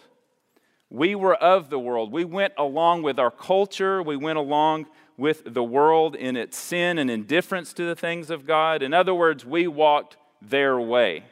We 0.90 1.16
were 1.16 1.36
of 1.36 1.70
the 1.70 1.80
world. 1.80 2.12
We 2.12 2.26
went 2.26 2.54
along 2.58 3.04
with 3.04 3.20
our 3.20 3.32
culture. 3.32 4.02
We 4.04 4.16
went 4.16 4.38
along 4.38 4.88
with 5.18 5.54
the 5.54 5.64
world 5.64 6.16
in 6.16 6.36
its 6.36 6.58
sin 6.58 6.98
and 6.98 7.10
indifference 7.10 7.74
to 7.74 7.86
the 7.86 7.96
things 7.96 8.30
of 8.30 8.46
God. 8.46 8.82
In 8.82 8.94
other 8.94 9.14
words, 9.14 9.46
we 9.46 9.68
walked 9.68 10.18
their 10.42 10.80
way. 10.80 11.24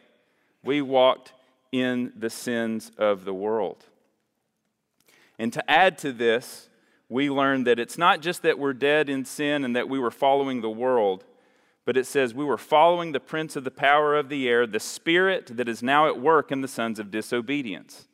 We 0.64 0.82
walked 0.82 1.34
in 1.72 2.14
the 2.16 2.30
sins 2.30 2.92
of 2.98 3.26
the 3.26 3.34
world. 3.34 3.86
And 5.40 5.52
to 5.54 5.72
add 5.72 5.98
to 6.00 6.12
this, 6.12 6.70
we 7.10 7.30
learn 7.30 7.64
that 7.64 7.80
it's 7.80 7.98
not 7.98 8.22
just 8.22 8.44
that 8.44 8.60
we're 8.60 8.74
dead 8.74 9.10
in 9.10 9.26
sin 9.26 9.66
and 9.66 9.76
that 9.76 9.90
we 9.90 10.00
were 10.00 10.12
following 10.12 10.62
the 10.62 10.70
world, 10.70 11.24
but 11.86 11.98
it 11.98 12.06
says 12.06 12.34
we 12.34 12.46
were 12.46 12.58
following 12.58 13.12
the 13.12 13.20
prince 13.20 13.56
of 13.56 13.64
the 13.64 13.72
power 13.72 14.16
of 14.16 14.30
the 14.30 14.48
air, 14.48 14.68
the 14.68 14.80
spirit 14.80 15.58
that 15.58 15.68
is 15.68 15.82
now 15.82 16.08
at 16.08 16.20
work 16.20 16.52
in 16.52 16.62
the 16.62 16.68
sons 16.68 17.00
of 17.00 17.12
disobedience. 17.12 18.08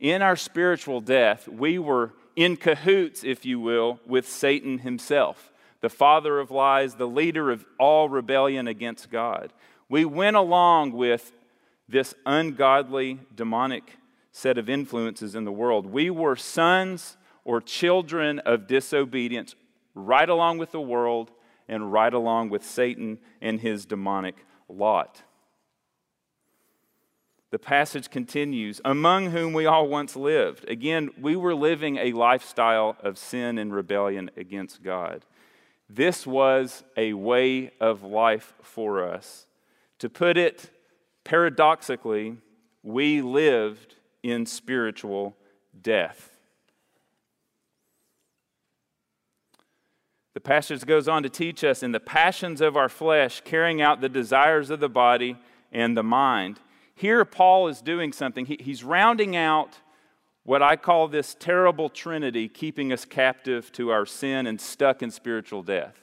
In 0.00 0.22
our 0.22 0.36
spiritual 0.36 1.00
death, 1.00 1.46
we 1.48 1.78
were 1.78 2.12
in 2.36 2.56
cahoots, 2.56 3.22
if 3.22 3.44
you 3.44 3.60
will, 3.60 4.00
with 4.06 4.28
Satan 4.28 4.78
himself, 4.78 5.52
the 5.80 5.90
father 5.90 6.40
of 6.40 6.50
lies, 6.50 6.94
the 6.94 7.06
leader 7.06 7.50
of 7.50 7.64
all 7.78 8.08
rebellion 8.08 8.66
against 8.66 9.10
God. 9.10 9.52
We 9.88 10.04
went 10.04 10.36
along 10.36 10.92
with 10.92 11.32
this 11.88 12.14
ungodly, 12.24 13.20
demonic 13.34 13.98
set 14.32 14.58
of 14.58 14.68
influences 14.68 15.34
in 15.34 15.44
the 15.44 15.52
world. 15.52 15.86
We 15.86 16.10
were 16.10 16.36
sons 16.36 17.16
or 17.44 17.60
children 17.60 18.40
of 18.40 18.66
disobedience 18.66 19.54
right 19.94 20.28
along 20.28 20.58
with 20.58 20.72
the 20.72 20.80
world 20.80 21.30
and 21.68 21.92
right 21.92 22.12
along 22.12 22.50
with 22.50 22.64
Satan 22.64 23.18
and 23.40 23.60
his 23.60 23.86
demonic 23.86 24.44
lot. 24.68 25.22
The 27.50 27.58
passage 27.58 28.10
continues, 28.10 28.80
among 28.84 29.30
whom 29.30 29.52
we 29.52 29.64
all 29.64 29.86
once 29.86 30.16
lived. 30.16 30.68
Again, 30.68 31.10
we 31.20 31.36
were 31.36 31.54
living 31.54 31.98
a 31.98 32.12
lifestyle 32.12 32.96
of 33.00 33.16
sin 33.16 33.58
and 33.58 33.72
rebellion 33.72 34.30
against 34.36 34.82
God. 34.82 35.24
This 35.88 36.26
was 36.26 36.82
a 36.96 37.12
way 37.12 37.70
of 37.80 38.02
life 38.02 38.54
for 38.60 39.08
us. 39.08 39.46
To 40.00 40.08
put 40.08 40.36
it 40.36 40.70
paradoxically, 41.22 42.38
we 42.82 43.22
lived 43.22 43.94
in 44.22 44.46
spiritual 44.46 45.36
death. 45.80 46.33
The 50.34 50.40
passage 50.40 50.84
goes 50.84 51.06
on 51.06 51.22
to 51.22 51.28
teach 51.28 51.62
us 51.62 51.82
in 51.82 51.92
the 51.92 52.00
passions 52.00 52.60
of 52.60 52.76
our 52.76 52.88
flesh, 52.88 53.40
carrying 53.44 53.80
out 53.80 54.00
the 54.00 54.08
desires 54.08 54.68
of 54.68 54.80
the 54.80 54.88
body 54.88 55.36
and 55.72 55.96
the 55.96 56.02
mind. 56.02 56.58
Here, 56.96 57.24
Paul 57.24 57.68
is 57.68 57.80
doing 57.80 58.12
something. 58.12 58.46
He, 58.46 58.58
he's 58.60 58.84
rounding 58.84 59.36
out 59.36 59.78
what 60.42 60.62
I 60.62 60.76
call 60.76 61.08
this 61.08 61.34
terrible 61.38 61.88
trinity, 61.88 62.48
keeping 62.48 62.92
us 62.92 63.04
captive 63.04 63.72
to 63.72 63.90
our 63.90 64.04
sin 64.04 64.46
and 64.46 64.60
stuck 64.60 65.02
in 65.02 65.10
spiritual 65.10 65.62
death. 65.62 65.94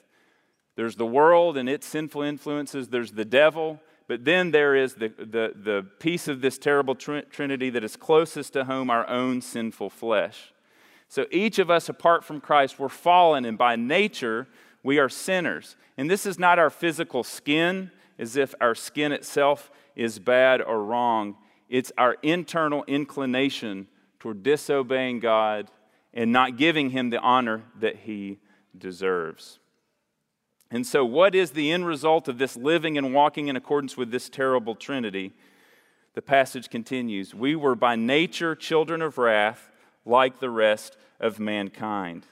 There's 0.76 0.96
the 0.96 1.06
world 1.06 1.58
and 1.58 1.70
its 1.70 1.86
sinful 1.86 2.22
influences, 2.22 2.88
there's 2.88 3.12
the 3.12 3.26
devil, 3.26 3.80
but 4.08 4.26
then 4.26 4.52
there 4.52 4.76
is 4.76 4.96
the, 4.96 5.10
the, 5.10 5.54
the 5.56 5.86
piece 6.00 6.28
of 6.28 6.42
this 6.42 6.58
terrible 6.58 6.96
tr- 6.96 7.20
trinity 7.30 7.70
that 7.70 7.84
is 7.84 7.96
closest 7.96 8.54
to 8.54 8.64
home, 8.64 8.90
our 8.90 9.08
own 9.08 9.42
sinful 9.42 9.90
flesh. 9.90 10.51
So 11.12 11.26
each 11.30 11.60
of 11.60 11.70
us, 11.70 11.90
apart 11.90 12.24
from 12.24 12.40
Christ, 12.40 12.80
we're 12.80 12.88
fallen, 12.88 13.44
and 13.44 13.58
by 13.58 13.76
nature, 13.76 14.48
we 14.82 14.98
are 14.98 15.10
sinners. 15.10 15.76
And 15.98 16.10
this 16.10 16.26
is 16.26 16.40
not 16.40 16.58
our 16.58 16.70
physical 16.70 17.26
skin, 17.26 17.92
as 18.18 18.38
if 18.38 18.56
our 18.62 18.74
skin 18.74 19.12
itself 19.12 19.70
is 19.94 20.20
bad 20.20 20.62
or 20.62 20.86
wrong. 20.86 21.36
It's 21.68 21.92
our 21.98 22.16
internal 22.24 22.86
inclination 22.86 23.88
toward 24.22 24.42
disobeying 24.42 25.20
God 25.20 25.70
and 26.14 26.32
not 26.32 26.56
giving 26.56 26.92
Him 26.92 27.10
the 27.10 27.20
honor 27.20 27.64
that 27.82 27.98
He 27.98 28.40
deserves. 28.78 29.60
And 30.72 30.88
so, 30.88 31.04
what 31.04 31.36
is 31.36 31.52
the 31.52 31.74
end 31.74 31.86
result 31.86 32.30
of 32.30 32.38
this 32.38 32.56
living 32.56 32.98
and 32.98 33.14
walking 33.14 33.50
in 33.50 33.58
accordance 33.58 33.98
with 33.98 34.12
this 34.12 34.30
terrible 34.30 34.76
Trinity? 34.76 35.34
The 36.14 36.22
passage 36.22 36.70
continues 36.70 37.36
We 37.36 37.54
were 37.54 37.76
by 37.76 37.98
nature 37.98 38.56
children 38.56 39.02
of 39.02 39.18
wrath 39.18 39.71
like 40.06 40.40
the 40.40 40.50
rest 40.50 40.98
of 41.20 41.40
mankind. 41.40 42.26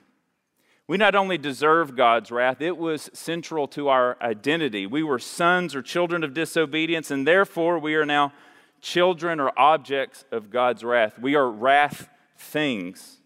We 0.88 0.98
not 0.98 1.14
only 1.14 1.38
deserve 1.38 1.96
God's 1.96 2.32
wrath, 2.32 2.62
it 2.62 2.76
was 2.76 3.12
central 3.14 3.68
to 3.70 3.90
our 3.90 4.18
identity. 4.22 4.88
We 4.88 5.04
were 5.04 5.20
sons 5.20 5.76
or 5.76 5.84
children 5.84 6.24
of 6.24 6.34
disobedience, 6.34 7.12
and 7.12 7.28
therefore 7.28 7.78
we 7.78 7.94
are 7.94 8.08
now 8.08 8.34
children 8.82 9.40
or 9.40 9.52
objects 9.56 10.26
of 10.32 10.50
God's 10.50 10.84
wrath. 10.84 11.20
We 11.20 11.36
are 11.36 11.48
wrath 11.48 12.10
things. 12.38 13.18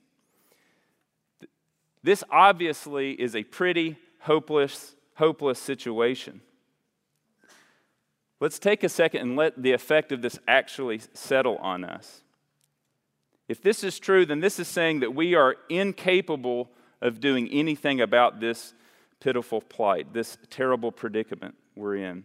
This 2.04 2.22
obviously 2.30 3.12
is 3.14 3.34
a 3.34 3.44
pretty 3.44 3.98
hopeless, 4.20 4.96
hopeless 5.16 5.58
situation. 5.58 6.42
Let's 8.42 8.60
take 8.60 8.84
a 8.84 8.90
second 8.90 9.22
and 9.22 9.36
let 9.38 9.64
the 9.64 9.72
effect 9.72 10.12
of 10.12 10.22
this 10.22 10.38
actually 10.50 11.00
settle 11.14 11.56
on 11.60 11.86
us. 11.86 12.23
If 13.48 13.62
this 13.62 13.84
is 13.84 14.00
true, 14.00 14.26
then 14.26 14.40
this 14.40 14.60
is 14.60 14.68
saying 14.68 15.02
that 15.02 15.14
we 15.14 15.36
are 15.36 15.56
incapable 15.70 16.70
of 17.02 17.20
doing 17.20 17.50
anything 17.50 18.00
about 18.00 18.40
this 18.40 18.74
pitiful 19.20 19.62
plight, 19.62 20.14
this 20.14 20.38
terrible 20.50 20.92
predicament 20.92 21.56
we're 21.76 21.96
in. 21.96 22.24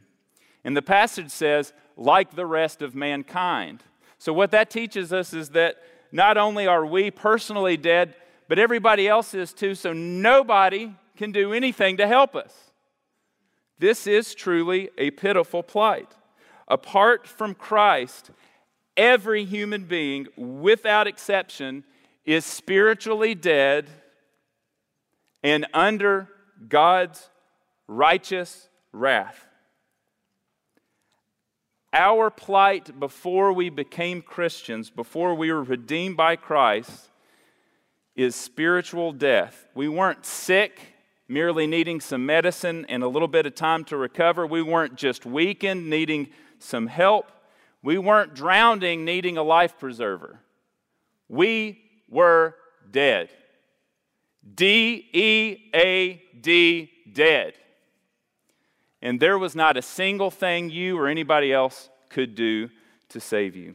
And 0.65 0.77
the 0.77 0.83
passage 0.83 1.31
says, 1.31 1.73
like 1.97 2.35
the 2.35 2.47
rest 2.47 2.83
of 2.83 2.95
mankind. 2.95 3.83
So, 4.19 4.33
what 4.33 4.51
that 4.53 4.71
teaches 4.71 5.13
us 5.13 5.33
is 5.33 5.51
that 5.51 5.77
not 6.13 6.37
only 6.37 6.67
are 6.67 6.87
we 6.87 7.11
personally 7.11 7.77
dead, 7.77 8.15
but 8.49 8.59
everybody 8.59 9.07
else 9.07 9.35
is 9.35 9.53
too, 9.53 9.75
so 9.75 9.93
nobody 9.93 10.93
can 11.17 11.33
do 11.33 11.53
anything 11.53 11.97
to 11.99 12.07
help 12.07 12.35
us. 12.35 12.55
This 13.79 14.07
is 14.07 14.35
truly 14.35 14.91
a 14.97 15.11
pitiful 15.11 15.63
plight. 15.63 16.13
Apart 16.67 17.27
from 17.27 17.55
Christ, 17.55 18.31
every 18.99 19.45
human 19.45 19.85
being, 19.85 20.27
without 20.37 21.07
exception, 21.07 21.85
is 22.27 22.45
spiritually 22.45 23.35
dead 23.35 23.89
and 25.43 25.67
under 25.73 26.29
God's 26.69 27.31
righteous 27.87 28.69
wrath. 28.93 29.47
Our 31.93 32.29
plight 32.29 33.01
before 33.01 33.53
we 33.53 33.71
became 33.71 34.21
Christians, 34.21 34.91
before 34.91 35.35
we 35.35 35.51
were 35.51 35.63
redeemed 35.63 36.19
by 36.19 36.37
Christ, 36.37 37.09
is 38.15 38.35
spiritual 38.35 39.13
death. 39.13 39.67
We 39.75 39.89
weren't 39.89 40.27
sick, 40.27 40.81
merely 41.29 41.67
needing 41.67 42.01
some 42.01 42.27
medicine 42.27 42.85
and 42.89 43.03
a 43.03 43.09
little 43.09 43.29
bit 43.29 43.47
of 43.47 43.55
time 43.55 43.85
to 43.85 43.97
recover. 43.97 44.47
We 44.47 44.61
weren't 44.61 44.97
just 44.97 45.25
weakened, 45.25 45.89
needing 45.89 46.29
some 46.59 46.89
help. 46.89 47.31
We 47.89 47.97
weren't 47.97 48.35
drowning 48.35 49.07
needing 49.07 49.39
a 49.39 49.43
life 49.43 49.79
preserver. 49.79 50.41
We 51.27 51.81
were 52.07 52.55
dead. 52.91 53.31
D 54.55 55.09
E 55.11 55.71
A 55.75 56.23
D, 56.39 56.91
dead. 57.11 57.55
And 59.01 59.19
there 59.19 59.39
was 59.39 59.57
not 59.57 59.79
a 59.79 59.81
single 59.81 60.31
thing 60.31 60.69
you 60.69 60.99
or 60.99 61.09
anybody 61.09 61.51
else 61.51 61.89
could 62.11 62.35
do 62.35 62.69
to 63.09 63.21
save 63.21 63.57
you. 63.57 63.75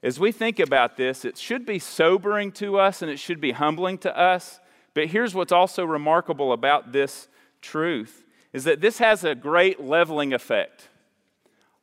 As 0.00 0.20
we 0.20 0.30
think 0.30 0.60
about 0.60 0.96
this, 0.96 1.24
it 1.24 1.36
should 1.36 1.66
be 1.66 1.80
sobering 1.80 2.52
to 2.52 2.78
us 2.78 3.02
and 3.02 3.10
it 3.10 3.18
should 3.18 3.40
be 3.40 3.50
humbling 3.50 3.98
to 3.98 4.16
us. 4.16 4.60
But 4.94 5.08
here's 5.08 5.34
what's 5.34 5.50
also 5.50 5.84
remarkable 5.84 6.52
about 6.52 6.92
this 6.92 7.26
truth 7.60 8.24
is 8.52 8.62
that 8.62 8.80
this 8.80 8.98
has 8.98 9.24
a 9.24 9.34
great 9.34 9.80
leveling 9.80 10.32
effect. 10.32 10.89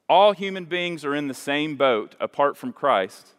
All 0.09 0.31
human 0.31 0.65
beings 0.65 1.03
are 1.03 1.15
in 1.15 1.27
the 1.27 1.33
same 1.33 1.75
boat 1.75 2.15
apart 2.19 2.55
from 2.55 2.71
Christ. 2.71 3.33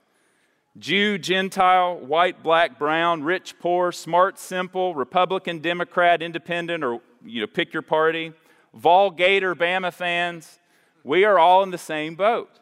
Jew, 0.78 1.18
Gentile, 1.18 1.96
white, 1.96 2.42
black, 2.42 2.78
brown, 2.78 3.22
rich, 3.22 3.58
poor, 3.58 3.90
smart, 3.90 4.38
simple, 4.38 4.94
Republican, 4.94 5.58
Democrat, 5.60 6.22
independent, 6.22 6.84
or 6.84 7.00
you 7.24 7.40
know, 7.40 7.46
pick 7.46 7.72
your 7.72 7.82
party, 7.82 8.32
Volgator, 8.74 9.54
Bama 9.54 9.92
fans, 9.92 10.60
we 11.02 11.24
are 11.24 11.38
all 11.38 11.62
in 11.62 11.70
the 11.70 11.78
same 11.78 12.14
boat. 12.14 12.60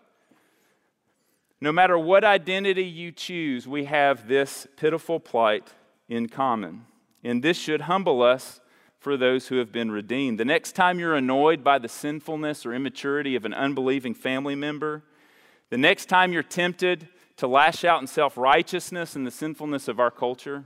No 1.61 1.73
matter 1.73 1.99
what 1.99 2.25
identity 2.25 2.85
you 2.85 3.13
choose, 3.13 3.67
we 3.67 3.85
have 3.85 4.29
this 4.29 4.67
pitiful 4.77 5.19
plight 5.19 5.73
in 6.09 6.29
common. 6.29 6.87
And 7.25 7.43
this 7.43 7.57
should 7.57 7.83
humble 7.83 8.23
us 8.23 8.61
for 9.07 9.17
those 9.17 9.47
who 9.47 9.59
have 9.59 9.71
been 9.71 9.93
redeemed. 9.93 10.37
The 10.37 10.45
next 10.45 10.73
time 10.73 10.99
you're 10.99 11.15
annoyed 11.15 11.63
by 11.63 11.79
the 11.79 11.89
sinfulness 11.89 12.67
or 12.67 12.75
immaturity 12.75 13.37
of 13.37 13.45
an 13.45 13.55
unbelieving 13.55 14.15
family 14.15 14.57
member, 14.57 15.05
the 15.71 15.79
next 15.79 16.07
time 16.07 16.33
you're 16.33 16.43
tempted 16.43 17.07
to 17.37 17.47
lash 17.47 17.85
out 17.85 18.01
in 18.01 18.09
self 18.09 18.37
righteousness 18.37 19.15
and 19.15 19.25
the 19.25 19.31
sinfulness 19.31 19.87
of 19.87 20.01
our 20.01 20.11
culture, 20.11 20.65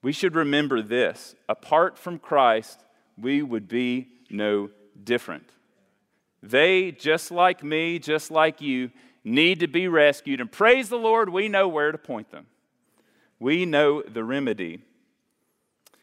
we 0.00 0.10
should 0.10 0.34
remember 0.34 0.80
this 0.80 1.34
apart 1.50 1.98
from 1.98 2.18
Christ, 2.18 2.82
we 3.18 3.42
would 3.42 3.68
be 3.68 4.08
no 4.30 4.70
different. 5.04 5.50
They, 6.42 6.92
just 6.92 7.30
like 7.30 7.62
me, 7.62 7.98
just 7.98 8.30
like 8.30 8.62
you, 8.62 8.90
need 9.22 9.60
to 9.60 9.68
be 9.68 9.86
rescued. 9.86 10.40
And 10.40 10.50
praise 10.50 10.88
the 10.88 10.96
Lord, 10.96 11.28
we 11.28 11.50
know 11.50 11.68
where 11.68 11.92
to 11.92 11.98
point 11.98 12.30
them. 12.30 12.46
We 13.38 13.66
know 13.66 14.00
the 14.00 14.24
remedy. 14.24 14.80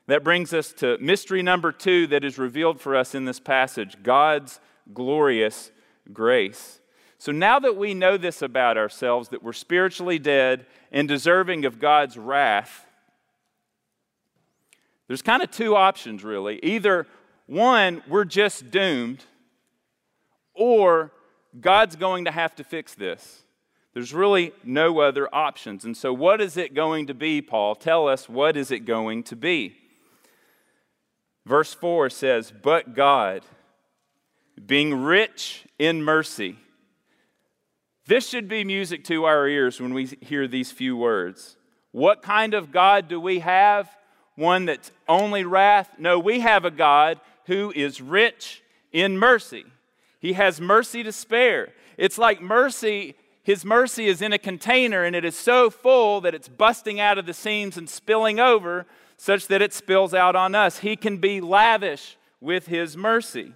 That 0.10 0.24
brings 0.24 0.56
us 0.56 0.74
to 0.74 0.98
mystery 1.00 1.44
number 1.44 1.72
two 1.72 2.08
that 2.08 2.24
is 2.24 2.40
revealed 2.40 2.82
for 2.82 2.96
us 2.96 3.14
in 3.14 3.26
this 3.26 3.40
passage 3.40 4.02
God's 4.02 4.60
glorious 4.92 5.70
grace. 6.12 6.80
So 7.20 7.32
now 7.32 7.60
that 7.60 7.78
we 7.78 7.94
know 7.94 8.18
this 8.18 8.42
about 8.42 8.76
ourselves, 8.76 9.30
that 9.30 9.44
we're 9.44 9.54
spiritually 9.54 10.18
dead 10.18 10.66
and 10.92 11.08
deserving 11.08 11.64
of 11.64 11.78
God's 11.78 12.18
wrath, 12.18 12.88
there's 15.08 15.22
kind 15.22 15.44
of 15.44 15.52
two 15.52 15.76
options 15.76 16.24
really. 16.24 16.58
Either 16.64 17.06
one, 17.46 18.02
we're 18.08 18.26
just 18.26 18.72
doomed, 18.72 19.26
or 20.56 21.12
God's 21.62 21.96
going 21.96 22.26
to 22.26 22.32
have 22.32 22.56
to 22.56 22.64
fix 22.64 22.96
this. 22.96 23.44
There's 23.94 24.12
really 24.12 24.54
no 24.64 25.02
other 25.02 25.30
options. 25.32 25.86
And 25.86 25.96
so, 25.96 26.12
what 26.14 26.42
is 26.42 26.58
it 26.58 26.74
going 26.74 27.06
to 27.06 27.14
be, 27.14 27.44
Paul? 27.44 27.76
Tell 27.76 28.08
us, 28.08 28.28
what 28.28 28.58
is 28.58 28.72
it 28.72 28.86
going 28.86 29.22
to 29.24 29.36
be? 29.36 29.79
Verse 31.46 31.74
4 31.74 32.10
says, 32.10 32.54
But 32.62 32.94
God, 32.96 33.44
being 34.66 34.94
rich 35.04 35.66
in 35.78 36.04
mercy. 36.04 36.58
This 38.06 38.28
should 38.28 38.48
be 38.48 38.64
music 38.64 39.04
to 39.06 39.26
our 39.26 39.48
ears 39.48 39.80
when 39.80 39.94
we 39.94 40.08
hear 40.22 40.48
these 40.48 40.72
few 40.72 40.98
words. 40.98 41.58
What 41.92 42.22
kind 42.22 42.54
of 42.54 42.72
God 42.72 43.08
do 43.08 43.20
we 43.20 43.40
have? 43.40 43.90
One 44.36 44.66
that's 44.66 44.92
only 45.08 45.44
wrath? 45.44 45.92
No, 45.98 46.18
we 46.18 46.40
have 46.40 46.66
a 46.66 46.72
God 46.72 47.20
who 47.46 47.72
is 47.76 48.02
rich 48.02 48.64
in 48.92 49.18
mercy. 49.18 49.66
He 50.20 50.34
has 50.34 50.60
mercy 50.60 51.04
to 51.04 51.12
spare. 51.12 51.70
It's 51.98 52.18
like 52.18 52.42
mercy, 52.42 53.16
His 53.44 53.66
mercy 53.66 54.08
is 54.08 54.22
in 54.22 54.34
a 54.34 54.38
container 54.38 55.04
and 55.04 55.16
it 55.16 55.26
is 55.26 55.36
so 55.36 55.70
full 55.70 56.22
that 56.22 56.36
it's 56.36 56.48
busting 56.48 57.00
out 57.00 57.18
of 57.18 57.26
the 57.26 57.34
seams 57.34 57.78
and 57.78 57.90
spilling 57.90 58.40
over 58.40 58.86
such 59.20 59.48
that 59.48 59.62
it 59.62 59.74
spills 59.74 60.14
out 60.14 60.34
on 60.34 60.56
us. 60.56 60.80
He 60.80 60.96
can 60.96 61.18
be 61.18 61.42
lavish 61.42 62.16
with 62.40 62.68
His 62.68 62.96
mercy. 62.96 63.54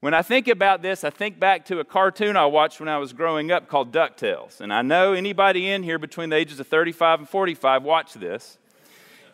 When 0.00 0.12
I 0.12 0.20
think 0.20 0.48
about 0.48 0.82
this, 0.82 1.02
I 1.02 1.08
think 1.08 1.40
back 1.40 1.64
to 1.66 1.80
a 1.80 1.84
cartoon 1.84 2.36
I 2.36 2.44
watched 2.44 2.78
when 2.78 2.90
I 2.90 2.98
was 2.98 3.14
growing 3.14 3.50
up 3.50 3.68
called 3.68 3.90
DuckTales. 3.90 4.60
And 4.60 4.70
I 4.70 4.82
know 4.82 5.14
anybody 5.14 5.70
in 5.70 5.82
here 5.82 5.98
between 5.98 6.28
the 6.28 6.36
ages 6.36 6.60
of 6.60 6.66
35 6.66 7.20
and 7.20 7.28
45 7.28 7.84
watched 7.84 8.20
this. 8.20 8.58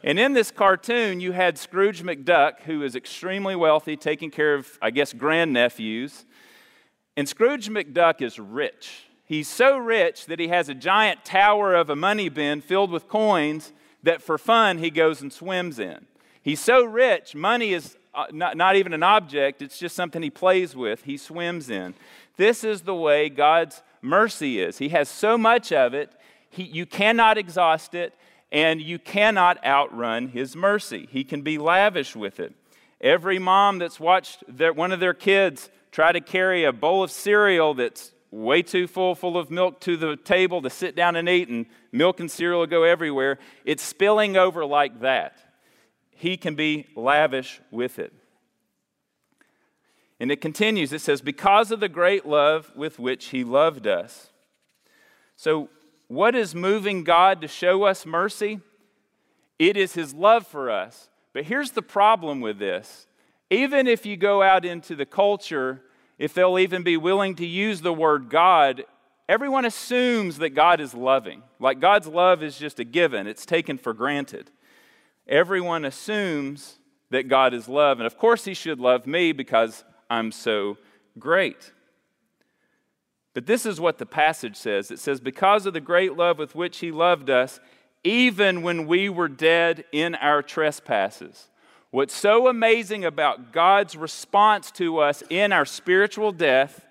And 0.04 0.16
in 0.16 0.32
this 0.32 0.52
cartoon, 0.52 1.18
you 1.18 1.32
had 1.32 1.58
Scrooge 1.58 2.04
McDuck, 2.04 2.60
who 2.60 2.84
is 2.84 2.94
extremely 2.94 3.56
wealthy, 3.56 3.96
taking 3.96 4.30
care 4.30 4.54
of, 4.54 4.78
I 4.80 4.92
guess, 4.92 5.12
grandnephews. 5.12 6.24
And 7.16 7.28
Scrooge 7.28 7.68
McDuck 7.68 8.22
is 8.22 8.38
rich. 8.38 9.06
He's 9.24 9.48
so 9.48 9.76
rich 9.76 10.26
that 10.26 10.38
he 10.38 10.48
has 10.48 10.68
a 10.68 10.74
giant 10.74 11.24
tower 11.24 11.74
of 11.74 11.90
a 11.90 11.96
money 11.96 12.28
bin 12.28 12.60
filled 12.60 12.92
with 12.92 13.08
coins 13.08 13.72
that 14.02 14.22
for 14.22 14.38
fun 14.38 14.78
he 14.78 14.90
goes 14.90 15.20
and 15.20 15.32
swims 15.32 15.78
in. 15.78 16.06
He's 16.42 16.60
so 16.60 16.84
rich, 16.84 17.34
money 17.34 17.72
is 17.72 17.96
uh, 18.14 18.26
not, 18.32 18.56
not 18.56 18.76
even 18.76 18.92
an 18.92 19.02
object, 19.02 19.62
it's 19.62 19.78
just 19.78 19.94
something 19.94 20.22
he 20.22 20.30
plays 20.30 20.74
with, 20.74 21.04
he 21.04 21.16
swims 21.16 21.70
in. 21.70 21.94
This 22.36 22.64
is 22.64 22.82
the 22.82 22.94
way 22.94 23.28
God's 23.28 23.82
mercy 24.00 24.60
is. 24.60 24.78
He 24.78 24.88
has 24.90 25.08
so 25.08 25.36
much 25.36 25.72
of 25.72 25.94
it, 25.94 26.12
he, 26.50 26.62
you 26.62 26.86
cannot 26.86 27.38
exhaust 27.38 27.94
it, 27.94 28.14
and 28.50 28.80
you 28.80 28.98
cannot 28.98 29.64
outrun 29.64 30.28
his 30.28 30.56
mercy. 30.56 31.06
He 31.10 31.22
can 31.22 31.42
be 31.42 31.58
lavish 31.58 32.16
with 32.16 32.40
it. 32.40 32.54
Every 33.00 33.38
mom 33.38 33.78
that's 33.78 34.00
watched 34.00 34.42
their, 34.48 34.72
one 34.72 34.90
of 34.90 35.00
their 35.00 35.14
kids 35.14 35.70
try 35.92 36.12
to 36.12 36.20
carry 36.20 36.64
a 36.64 36.72
bowl 36.72 37.02
of 37.02 37.10
cereal 37.10 37.74
that's 37.74 38.12
way 38.30 38.62
too 38.62 38.86
full, 38.86 39.14
full 39.14 39.36
of 39.36 39.50
milk 39.50 39.80
to 39.80 39.96
the 39.96 40.16
table 40.16 40.62
to 40.62 40.70
sit 40.70 40.96
down 40.96 41.16
and 41.16 41.28
eat, 41.28 41.48
and 41.48 41.66
milk 41.92 42.20
and 42.20 42.30
cereal 42.30 42.66
go 42.66 42.82
everywhere, 42.82 43.38
it's 43.64 43.82
spilling 43.82 44.36
over 44.36 44.64
like 44.64 45.00
that. 45.00 45.38
He 46.10 46.36
can 46.36 46.54
be 46.54 46.86
lavish 46.96 47.60
with 47.70 47.98
it. 47.98 48.12
And 50.20 50.32
it 50.32 50.40
continues, 50.40 50.92
it 50.92 51.00
says, 51.00 51.20
because 51.20 51.70
of 51.70 51.80
the 51.80 51.88
great 51.88 52.26
love 52.26 52.72
with 52.74 52.98
which 52.98 53.26
he 53.26 53.44
loved 53.44 53.86
us. 53.86 54.30
So 55.36 55.68
what 56.08 56.34
is 56.34 56.54
moving 56.54 57.04
God 57.04 57.40
to 57.42 57.48
show 57.48 57.84
us 57.84 58.04
mercy? 58.04 58.60
It 59.58 59.76
is 59.76 59.94
His 59.94 60.14
love 60.14 60.46
for 60.46 60.70
us. 60.70 61.10
But 61.32 61.44
here's 61.44 61.72
the 61.72 61.82
problem 61.82 62.40
with 62.40 62.58
this 62.58 63.06
even 63.50 63.86
if 63.86 64.04
you 64.04 64.16
go 64.16 64.42
out 64.42 64.64
into 64.64 64.96
the 64.96 65.06
culture, 65.06 65.82
if 66.18 66.34
they'll 66.34 66.58
even 66.58 66.82
be 66.82 66.96
willing 66.96 67.34
to 67.36 67.46
use 67.46 67.80
the 67.80 67.92
word 67.92 68.28
God, 68.28 68.84
everyone 69.28 69.64
assumes 69.64 70.38
that 70.38 70.50
God 70.50 70.80
is 70.80 70.94
loving. 70.94 71.42
Like 71.60 71.80
God's 71.80 72.06
love 72.06 72.42
is 72.42 72.58
just 72.58 72.80
a 72.80 72.84
given, 72.84 73.26
it's 73.26 73.46
taken 73.46 73.78
for 73.78 73.92
granted. 73.92 74.50
Everyone 75.26 75.84
assumes 75.84 76.78
that 77.10 77.28
God 77.28 77.52
is 77.52 77.68
love. 77.68 77.98
And 77.98 78.06
of 78.06 78.16
course, 78.16 78.44
He 78.44 78.54
should 78.54 78.80
love 78.80 79.06
me 79.06 79.32
because 79.32 79.84
I'm 80.08 80.32
so 80.32 80.78
great. 81.18 81.72
But 83.34 83.46
this 83.46 83.66
is 83.66 83.80
what 83.80 83.98
the 83.98 84.06
passage 84.06 84.56
says 84.56 84.90
it 84.90 84.98
says, 84.98 85.20
Because 85.20 85.64
of 85.64 85.74
the 85.74 85.80
great 85.80 86.16
love 86.16 86.38
with 86.38 86.54
which 86.54 86.78
he 86.78 86.90
loved 86.90 87.30
us, 87.30 87.60
even 88.02 88.62
when 88.62 88.86
we 88.86 89.08
were 89.08 89.28
dead 89.28 89.84
in 89.92 90.14
our 90.16 90.42
trespasses. 90.42 91.48
What's 91.90 92.14
so 92.14 92.48
amazing 92.48 93.04
about 93.04 93.52
God's 93.52 93.96
response 93.96 94.70
to 94.72 94.98
us 94.98 95.22
in 95.30 95.52
our 95.52 95.64
spiritual 95.64 96.32
death 96.32 96.84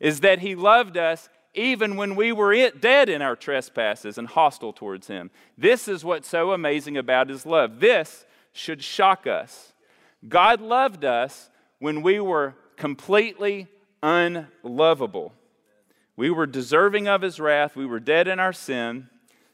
is 0.00 0.20
that 0.20 0.40
he 0.40 0.54
loved 0.54 0.96
us 0.96 1.28
even 1.54 1.96
when 1.96 2.16
we 2.16 2.32
were 2.32 2.70
dead 2.70 3.08
in 3.08 3.20
our 3.20 3.36
trespasses 3.36 4.16
and 4.16 4.28
hostile 4.28 4.72
towards 4.72 5.08
him. 5.08 5.30
This 5.58 5.86
is 5.86 6.04
what's 6.04 6.28
so 6.28 6.52
amazing 6.52 6.96
about 6.96 7.28
his 7.28 7.44
love. 7.44 7.80
This 7.80 8.24
should 8.52 8.82
shock 8.82 9.26
us. 9.26 9.72
God 10.26 10.60
loved 10.60 11.04
us 11.04 11.50
when 11.78 12.02
we 12.02 12.20
were 12.20 12.54
completely 12.76 13.68
unlovable. 14.02 15.34
We 16.16 16.30
were 16.30 16.46
deserving 16.46 17.08
of 17.08 17.22
his 17.22 17.40
wrath. 17.40 17.76
We 17.76 17.86
were 17.86 18.00
dead 18.00 18.28
in 18.28 18.38
our 18.38 18.52
sin. 18.52 19.08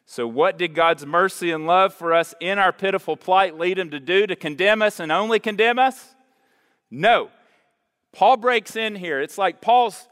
So, 0.06 0.26
what 0.26 0.56
did 0.56 0.74
God's 0.74 1.04
mercy 1.04 1.50
and 1.50 1.66
love 1.66 1.92
for 1.92 2.14
us 2.14 2.34
in 2.40 2.58
our 2.58 2.72
pitiful 2.72 3.16
plight 3.16 3.58
lead 3.58 3.78
him 3.78 3.90
to 3.90 4.00
do? 4.00 4.26
To 4.26 4.36
condemn 4.36 4.82
us 4.82 5.00
and 5.00 5.12
only 5.12 5.38
condemn 5.38 5.78
us? 5.78 6.14
No. 6.90 7.30
Paul 8.12 8.38
breaks 8.38 8.74
in 8.74 8.96
here. 8.96 9.20
It's 9.20 9.36
like 9.36 9.60
Paul's 9.60 10.08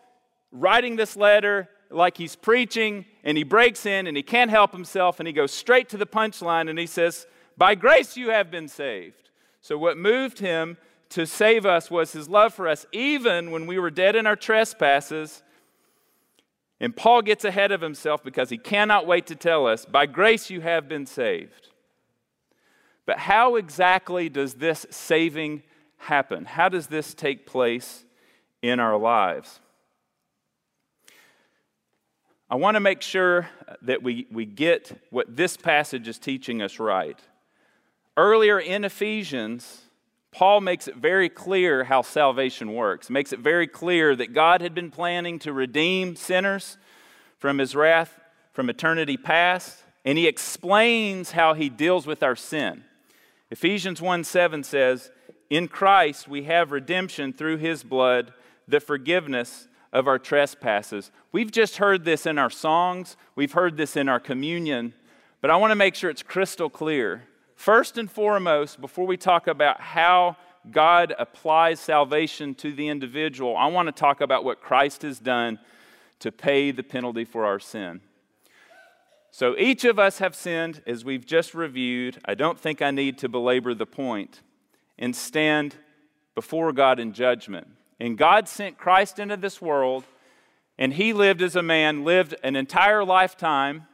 writing 0.52 0.96
this 0.96 1.16
letter 1.16 1.68
like 1.96 2.16
he's 2.18 2.36
preaching, 2.36 3.06
and 3.24 3.36
he 3.36 3.44
breaks 3.44 3.86
in 3.86 4.06
and 4.06 4.16
he 4.16 4.22
can't 4.22 4.50
help 4.50 4.72
himself, 4.72 5.18
and 5.18 5.26
he 5.26 5.32
goes 5.32 5.52
straight 5.52 5.88
to 5.88 5.96
the 5.96 6.06
punchline 6.06 6.70
and 6.70 6.78
he 6.78 6.86
says, 6.86 7.26
By 7.56 7.74
grace 7.74 8.16
you 8.16 8.30
have 8.30 8.50
been 8.50 8.68
saved. 8.68 9.30
So, 9.60 9.76
what 9.76 9.98
moved 9.98 10.38
him 10.38 10.76
to 11.10 11.26
save 11.26 11.66
us 11.66 11.90
was 11.90 12.12
his 12.12 12.28
love 12.28 12.54
for 12.54 12.68
us, 12.68 12.86
even 12.92 13.50
when 13.50 13.66
we 13.66 13.78
were 13.78 13.90
dead 13.90 14.16
in 14.16 14.26
our 14.26 14.36
trespasses. 14.36 15.42
And 16.78 16.94
Paul 16.94 17.22
gets 17.22 17.44
ahead 17.44 17.72
of 17.72 17.80
himself 17.80 18.22
because 18.22 18.50
he 18.50 18.58
cannot 18.58 19.06
wait 19.06 19.26
to 19.28 19.34
tell 19.34 19.66
us, 19.66 19.86
by 19.86 20.06
grace 20.06 20.50
you 20.50 20.60
have 20.60 20.88
been 20.88 21.06
saved. 21.06 21.70
But 23.06 23.18
how 23.18 23.56
exactly 23.56 24.28
does 24.28 24.54
this 24.54 24.84
saving 24.90 25.62
happen? 25.96 26.44
How 26.44 26.68
does 26.68 26.88
this 26.88 27.14
take 27.14 27.46
place 27.46 28.04
in 28.60 28.80
our 28.80 28.98
lives? 28.98 29.60
I 32.48 32.54
want 32.54 32.76
to 32.76 32.80
make 32.80 33.02
sure 33.02 33.48
that 33.82 34.04
we, 34.04 34.28
we 34.30 34.44
get 34.44 35.00
what 35.10 35.36
this 35.36 35.56
passage 35.56 36.06
is 36.06 36.16
teaching 36.16 36.62
us 36.62 36.78
right. 36.78 37.18
Earlier 38.16 38.60
in 38.60 38.84
Ephesians, 38.84 39.82
Paul 40.30 40.60
makes 40.60 40.86
it 40.86 40.94
very 40.94 41.28
clear 41.28 41.84
how 41.84 42.02
salvation 42.02 42.72
works. 42.72 43.10
Makes 43.10 43.32
it 43.32 43.40
very 43.40 43.66
clear 43.66 44.14
that 44.14 44.32
God 44.32 44.60
had 44.60 44.74
been 44.74 44.92
planning 44.92 45.40
to 45.40 45.52
redeem 45.52 46.14
sinners 46.14 46.78
from 47.38 47.58
his 47.58 47.74
wrath 47.74 48.20
from 48.52 48.70
eternity 48.70 49.16
past, 49.16 49.82
and 50.04 50.16
he 50.16 50.26
explains 50.26 51.32
how 51.32 51.52
he 51.52 51.68
deals 51.68 52.06
with 52.06 52.22
our 52.22 52.36
sin. 52.36 52.84
Ephesians 53.50 54.00
1 54.00 54.24
7 54.24 54.62
says, 54.62 55.10
In 55.50 55.66
Christ 55.66 56.28
we 56.28 56.44
have 56.44 56.70
redemption 56.70 57.32
through 57.32 57.58
his 57.58 57.82
blood, 57.82 58.32
the 58.68 58.80
forgiveness 58.80 59.68
of 59.96 60.06
our 60.06 60.18
trespasses. 60.18 61.10
We've 61.32 61.50
just 61.50 61.78
heard 61.78 62.04
this 62.04 62.26
in 62.26 62.38
our 62.38 62.50
songs, 62.50 63.16
we've 63.34 63.52
heard 63.52 63.76
this 63.76 63.96
in 63.96 64.08
our 64.08 64.20
communion, 64.20 64.94
but 65.40 65.50
I 65.50 65.56
want 65.56 65.70
to 65.70 65.76
make 65.76 65.94
sure 65.94 66.10
it's 66.10 66.22
crystal 66.22 66.70
clear 66.70 67.24
First 67.56 67.96
and 67.96 68.08
foremost, 68.08 68.80
before 68.80 69.06
we 69.06 69.16
talk 69.16 69.46
about 69.46 69.80
how 69.80 70.36
God 70.70 71.14
applies 71.18 71.80
salvation 71.80 72.54
to 72.56 72.72
the 72.72 72.88
individual, 72.88 73.56
I 73.56 73.66
want 73.66 73.88
to 73.88 73.92
talk 73.92 74.20
about 74.20 74.44
what 74.44 74.60
Christ 74.60 75.02
has 75.02 75.18
done 75.18 75.58
to 76.20 76.30
pay 76.30 76.70
the 76.70 76.82
penalty 76.82 77.24
for 77.24 77.46
our 77.46 77.58
sin. 77.58 78.02
So 79.30 79.56
each 79.56 79.84
of 79.84 79.98
us 79.98 80.18
have 80.18 80.34
sinned, 80.34 80.82
as 80.86 81.04
we've 81.04 81.26
just 81.26 81.54
reviewed. 81.54 82.18
I 82.24 82.34
don't 82.34 82.58
think 82.58 82.82
I 82.82 82.90
need 82.90 83.18
to 83.18 83.28
belabor 83.28 83.74
the 83.74 83.86
point 83.86 84.42
and 84.98 85.16
stand 85.16 85.76
before 86.34 86.72
God 86.72 87.00
in 87.00 87.12
judgment. 87.12 87.68
And 87.98 88.18
God 88.18 88.48
sent 88.48 88.78
Christ 88.78 89.18
into 89.18 89.36
this 89.36 89.60
world, 89.60 90.04
and 90.78 90.94
he 90.94 91.12
lived 91.12 91.42
as 91.42 91.56
a 91.56 91.62
man, 91.62 92.04
lived 92.04 92.34
an 92.42 92.56
entire 92.56 93.04
lifetime 93.04 93.86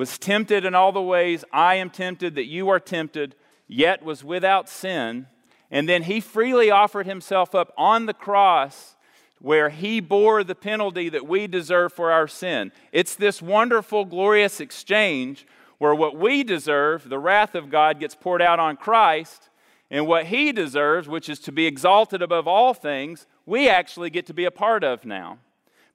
was 0.00 0.16
tempted 0.16 0.64
in 0.64 0.74
all 0.74 0.92
the 0.92 1.02
ways 1.02 1.44
I 1.52 1.74
am 1.74 1.90
tempted, 1.90 2.34
that 2.36 2.46
you 2.46 2.70
are 2.70 2.80
tempted, 2.80 3.34
yet 3.68 4.02
was 4.02 4.24
without 4.24 4.66
sin. 4.66 5.26
And 5.70 5.86
then 5.86 6.04
he 6.04 6.20
freely 6.20 6.70
offered 6.70 7.04
himself 7.04 7.54
up 7.54 7.70
on 7.76 8.06
the 8.06 8.14
cross 8.14 8.96
where 9.42 9.68
he 9.68 10.00
bore 10.00 10.42
the 10.42 10.54
penalty 10.54 11.10
that 11.10 11.26
we 11.26 11.46
deserve 11.46 11.92
for 11.92 12.10
our 12.10 12.26
sin. 12.26 12.72
It's 12.92 13.14
this 13.14 13.42
wonderful, 13.42 14.06
glorious 14.06 14.58
exchange 14.58 15.46
where 15.76 15.94
what 15.94 16.16
we 16.16 16.44
deserve, 16.44 17.10
the 17.10 17.18
wrath 17.18 17.54
of 17.54 17.68
God, 17.68 18.00
gets 18.00 18.14
poured 18.14 18.40
out 18.40 18.58
on 18.58 18.78
Christ, 18.78 19.49
and 19.90 20.06
what 20.06 20.26
he 20.26 20.52
deserves, 20.52 21.08
which 21.08 21.28
is 21.28 21.40
to 21.40 21.52
be 21.52 21.66
exalted 21.66 22.22
above 22.22 22.46
all 22.46 22.74
things, 22.74 23.26
we 23.44 23.68
actually 23.68 24.10
get 24.10 24.26
to 24.26 24.34
be 24.34 24.44
a 24.44 24.50
part 24.50 24.84
of 24.84 25.04
now. 25.04 25.38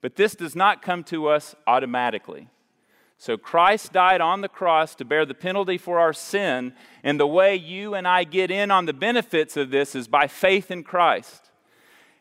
But 0.02 0.16
this 0.18 0.36
does 0.36 0.56
not 0.56 0.82
come 0.82 1.04
to 1.06 1.28
us 1.28 1.56
automatically. 1.66 2.50
So 3.18 3.38
Christ 3.38 3.94
died 3.94 4.20
on 4.20 4.42
the 4.42 4.50
cross 4.50 4.94
to 4.96 5.06
bear 5.06 5.26
the 5.26 5.34
penalty 5.34 5.78
for 5.78 6.00
our 6.00 6.12
sin, 6.12 6.74
and 7.04 7.18
the 7.18 7.26
way 7.26 7.56
you 7.56 7.96
and 7.96 8.06
I 8.06 8.26
get 8.26 8.52
in 8.52 8.70
on 8.72 8.86
the 8.86 8.94
benefits 8.94 9.56
of 9.56 9.72
this 9.72 9.96
is 9.96 10.10
by 10.10 10.28
faith 10.28 10.70
in 10.70 10.84
Christ. 10.84 11.52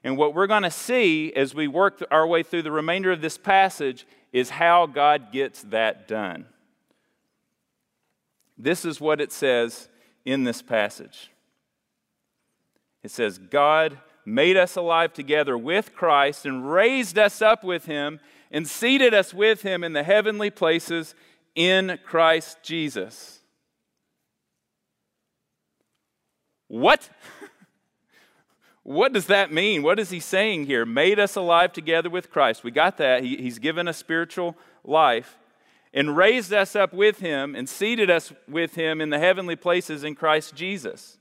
And 0.05 0.17
what 0.17 0.35
we're 0.35 0.47
going 0.47 0.63
to 0.63 0.71
see 0.71 1.33
as 1.33 1.55
we 1.55 1.67
work 1.67 2.05
our 2.11 2.27
way 2.27 2.45
through 2.45 2.63
the 2.63 2.71
remainder 2.71 3.11
of 3.11 3.21
this 3.21 3.37
passage 3.37 4.07
is 4.33 4.51
how 4.51 4.87
God 4.87 5.33
gets 5.33 5.63
that 5.65 6.07
done. 6.07 6.47
This 8.57 8.85
is 8.85 9.01
what 9.01 9.21
it 9.21 9.33
says 9.33 9.89
in 10.25 10.45
this 10.45 10.63
passage. 10.63 11.31
It 13.05 13.11
says, 13.11 13.39
God 13.39 13.99
made 14.25 14.57
us 14.57 14.77
alive 14.77 15.13
together 15.13 15.57
with 15.57 15.95
Christ 15.95 16.47
and 16.47 16.69
raised 16.73 17.19
us 17.19 17.43
up 17.43 17.63
with 17.63 17.85
him 17.85 18.19
and 18.51 18.67
seated 18.67 19.13
us 19.13 19.35
with 19.35 19.61
him 19.61 19.85
in 19.85 19.93
the 19.93 20.03
heavenly 20.03 20.49
places 20.51 21.15
in 21.55 21.99
Christ 22.03 22.59
Jesus. 22.63 23.41
What? 26.69 27.11
what 28.83 29.13
does 29.13 29.27
that 29.27 29.53
mean? 29.53 29.83
What 29.83 30.01
is 30.01 30.09
he 30.09 30.19
saying 30.19 30.65
here? 30.65 30.87
Made 30.87 31.19
us 31.19 31.37
alive 31.37 31.75
together 31.75 32.09
with 32.09 32.31
Christ. 32.31 32.65
We 32.65 32.71
got 32.71 32.97
that. 32.97 33.23
He, 33.23 33.37
he's 33.37 33.59
given 33.59 33.87
us 33.87 33.99
spiritual 33.99 34.57
life 34.83 35.37
and 35.93 36.17
raised 36.17 36.55
us 36.55 36.75
up 36.75 36.95
with 36.95 37.21
him 37.21 37.55
and 37.55 37.69
seated 37.69 38.09
us 38.09 38.33
with 38.49 38.77
him 38.77 39.03
in 39.03 39.11
the 39.11 39.19
heavenly 39.19 39.57
places 39.57 40.05
in 40.05 40.15
Christ 40.15 40.55
Jesus. 40.55 41.19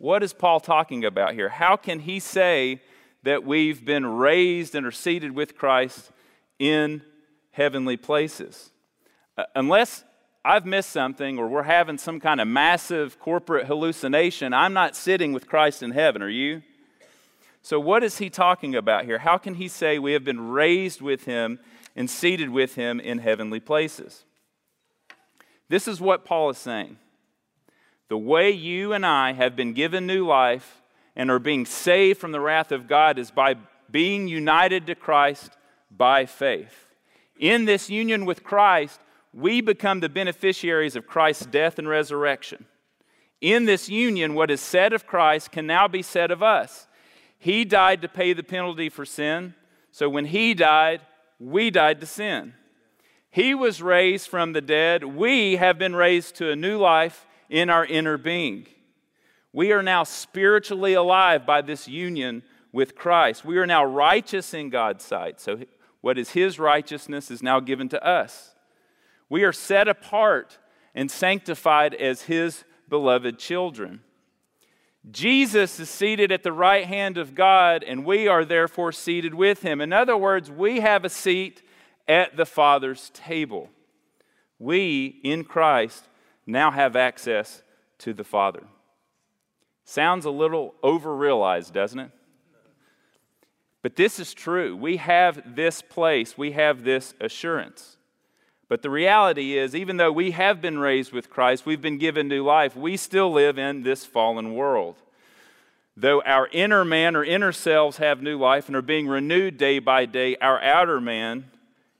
What 0.00 0.24
is 0.24 0.32
Paul 0.32 0.58
talking 0.58 1.04
about 1.04 1.34
here? 1.34 1.48
How 1.48 1.76
can 1.76 2.00
he 2.00 2.18
say 2.18 2.80
that 3.22 3.44
we've 3.44 3.84
been 3.84 4.06
raised 4.06 4.74
and 4.74 4.86
are 4.86 4.90
seated 4.90 5.32
with 5.32 5.56
Christ 5.56 6.10
in 6.58 7.02
heavenly 7.52 7.96
places. 7.96 8.70
Uh, 9.36 9.44
unless 9.54 10.04
I've 10.44 10.64
missed 10.64 10.90
something 10.90 11.38
or 11.38 11.48
we're 11.48 11.64
having 11.64 11.98
some 11.98 12.20
kind 12.20 12.40
of 12.40 12.48
massive 12.48 13.18
corporate 13.18 13.66
hallucination, 13.66 14.54
I'm 14.54 14.72
not 14.72 14.96
sitting 14.96 15.32
with 15.32 15.48
Christ 15.48 15.82
in 15.82 15.90
heaven, 15.90 16.22
are 16.22 16.28
you? 16.28 16.62
So, 17.62 17.78
what 17.78 18.02
is 18.02 18.18
he 18.18 18.30
talking 18.30 18.74
about 18.74 19.04
here? 19.04 19.18
How 19.18 19.36
can 19.36 19.54
he 19.54 19.68
say 19.68 19.98
we 19.98 20.14
have 20.14 20.24
been 20.24 20.50
raised 20.50 21.02
with 21.02 21.24
him 21.24 21.58
and 21.94 22.08
seated 22.08 22.48
with 22.48 22.74
him 22.74 23.00
in 23.00 23.18
heavenly 23.18 23.60
places? 23.60 24.24
This 25.68 25.86
is 25.86 26.00
what 26.00 26.24
Paul 26.24 26.48
is 26.50 26.58
saying. 26.58 26.96
The 28.10 28.18
way 28.18 28.50
you 28.50 28.92
and 28.92 29.06
I 29.06 29.34
have 29.34 29.54
been 29.54 29.72
given 29.72 30.04
new 30.04 30.26
life 30.26 30.82
and 31.14 31.30
are 31.30 31.38
being 31.38 31.64
saved 31.64 32.18
from 32.18 32.32
the 32.32 32.40
wrath 32.40 32.72
of 32.72 32.88
God 32.88 33.20
is 33.20 33.30
by 33.30 33.54
being 33.88 34.26
united 34.26 34.84
to 34.88 34.96
Christ 34.96 35.52
by 35.96 36.26
faith. 36.26 36.88
In 37.38 37.66
this 37.66 37.88
union 37.88 38.26
with 38.26 38.42
Christ, 38.42 39.00
we 39.32 39.60
become 39.60 40.00
the 40.00 40.08
beneficiaries 40.08 40.96
of 40.96 41.06
Christ's 41.06 41.46
death 41.46 41.78
and 41.78 41.88
resurrection. 41.88 42.64
In 43.40 43.66
this 43.66 43.88
union, 43.88 44.34
what 44.34 44.50
is 44.50 44.60
said 44.60 44.92
of 44.92 45.06
Christ 45.06 45.52
can 45.52 45.68
now 45.68 45.86
be 45.86 46.02
said 46.02 46.32
of 46.32 46.42
us. 46.42 46.88
He 47.38 47.64
died 47.64 48.02
to 48.02 48.08
pay 48.08 48.32
the 48.32 48.42
penalty 48.42 48.88
for 48.88 49.04
sin, 49.04 49.54
so 49.92 50.08
when 50.08 50.24
He 50.24 50.52
died, 50.52 51.00
we 51.38 51.70
died 51.70 52.00
to 52.00 52.06
sin. 52.06 52.54
He 53.30 53.54
was 53.54 53.80
raised 53.80 54.28
from 54.28 54.52
the 54.52 54.60
dead. 54.60 55.04
We 55.04 55.56
have 55.56 55.78
been 55.78 55.94
raised 55.94 56.34
to 56.36 56.50
a 56.50 56.56
new 56.56 56.76
life 56.76 57.24
in 57.50 57.68
our 57.68 57.84
inner 57.84 58.16
being. 58.16 58.66
We 59.52 59.72
are 59.72 59.82
now 59.82 60.04
spiritually 60.04 60.94
alive 60.94 61.44
by 61.44 61.60
this 61.60 61.88
union 61.88 62.42
with 62.72 62.94
Christ. 62.94 63.44
We 63.44 63.58
are 63.58 63.66
now 63.66 63.84
righteous 63.84 64.54
in 64.54 64.70
God's 64.70 65.04
sight. 65.04 65.40
So, 65.40 65.60
what 66.00 66.16
is 66.16 66.30
His 66.30 66.58
righteousness 66.58 67.30
is 67.30 67.42
now 67.42 67.60
given 67.60 67.88
to 67.90 68.02
us. 68.06 68.54
We 69.28 69.44
are 69.44 69.52
set 69.52 69.88
apart 69.88 70.58
and 70.94 71.10
sanctified 71.10 71.94
as 71.94 72.22
His 72.22 72.64
beloved 72.88 73.38
children. 73.38 74.00
Jesus 75.10 75.80
is 75.80 75.90
seated 75.90 76.30
at 76.30 76.42
the 76.42 76.52
right 76.52 76.86
hand 76.86 77.18
of 77.18 77.34
God, 77.34 77.82
and 77.82 78.04
we 78.04 78.28
are 78.28 78.44
therefore 78.44 78.92
seated 78.92 79.34
with 79.34 79.62
Him. 79.62 79.80
In 79.80 79.92
other 79.92 80.16
words, 80.16 80.50
we 80.50 80.80
have 80.80 81.04
a 81.04 81.10
seat 81.10 81.62
at 82.06 82.36
the 82.36 82.46
Father's 82.46 83.10
table. 83.10 83.70
We, 84.58 85.20
in 85.24 85.44
Christ, 85.44 86.04
now 86.50 86.70
have 86.70 86.96
access 86.96 87.62
to 87.98 88.12
the 88.12 88.24
Father. 88.24 88.62
Sounds 89.84 90.24
a 90.24 90.30
little 90.30 90.74
overrealized, 90.82 91.72
doesn't 91.72 91.98
it? 91.98 92.10
But 93.82 93.96
this 93.96 94.18
is 94.20 94.34
true. 94.34 94.76
We 94.76 94.98
have 94.98 95.56
this 95.56 95.82
place, 95.82 96.36
we 96.36 96.52
have 96.52 96.84
this 96.84 97.14
assurance. 97.20 97.96
But 98.68 98.82
the 98.82 98.90
reality 98.90 99.58
is, 99.58 99.74
even 99.74 99.96
though 99.96 100.12
we 100.12 100.30
have 100.30 100.60
been 100.60 100.78
raised 100.78 101.12
with 101.12 101.28
Christ, 101.28 101.66
we've 101.66 101.80
been 101.80 101.98
given 101.98 102.28
new 102.28 102.44
life, 102.44 102.76
we 102.76 102.96
still 102.96 103.32
live 103.32 103.58
in 103.58 103.82
this 103.82 104.06
fallen 104.06 104.54
world. 104.54 104.96
Though 105.96 106.22
our 106.22 106.48
inner 106.52 106.84
man 106.84 107.16
or 107.16 107.24
inner 107.24 107.50
selves 107.50 107.96
have 107.96 108.22
new 108.22 108.38
life 108.38 108.68
and 108.68 108.76
are 108.76 108.82
being 108.82 109.08
renewed 109.08 109.58
day 109.58 109.80
by 109.80 110.06
day, 110.06 110.36
our 110.36 110.62
outer 110.62 111.00
man 111.00 111.50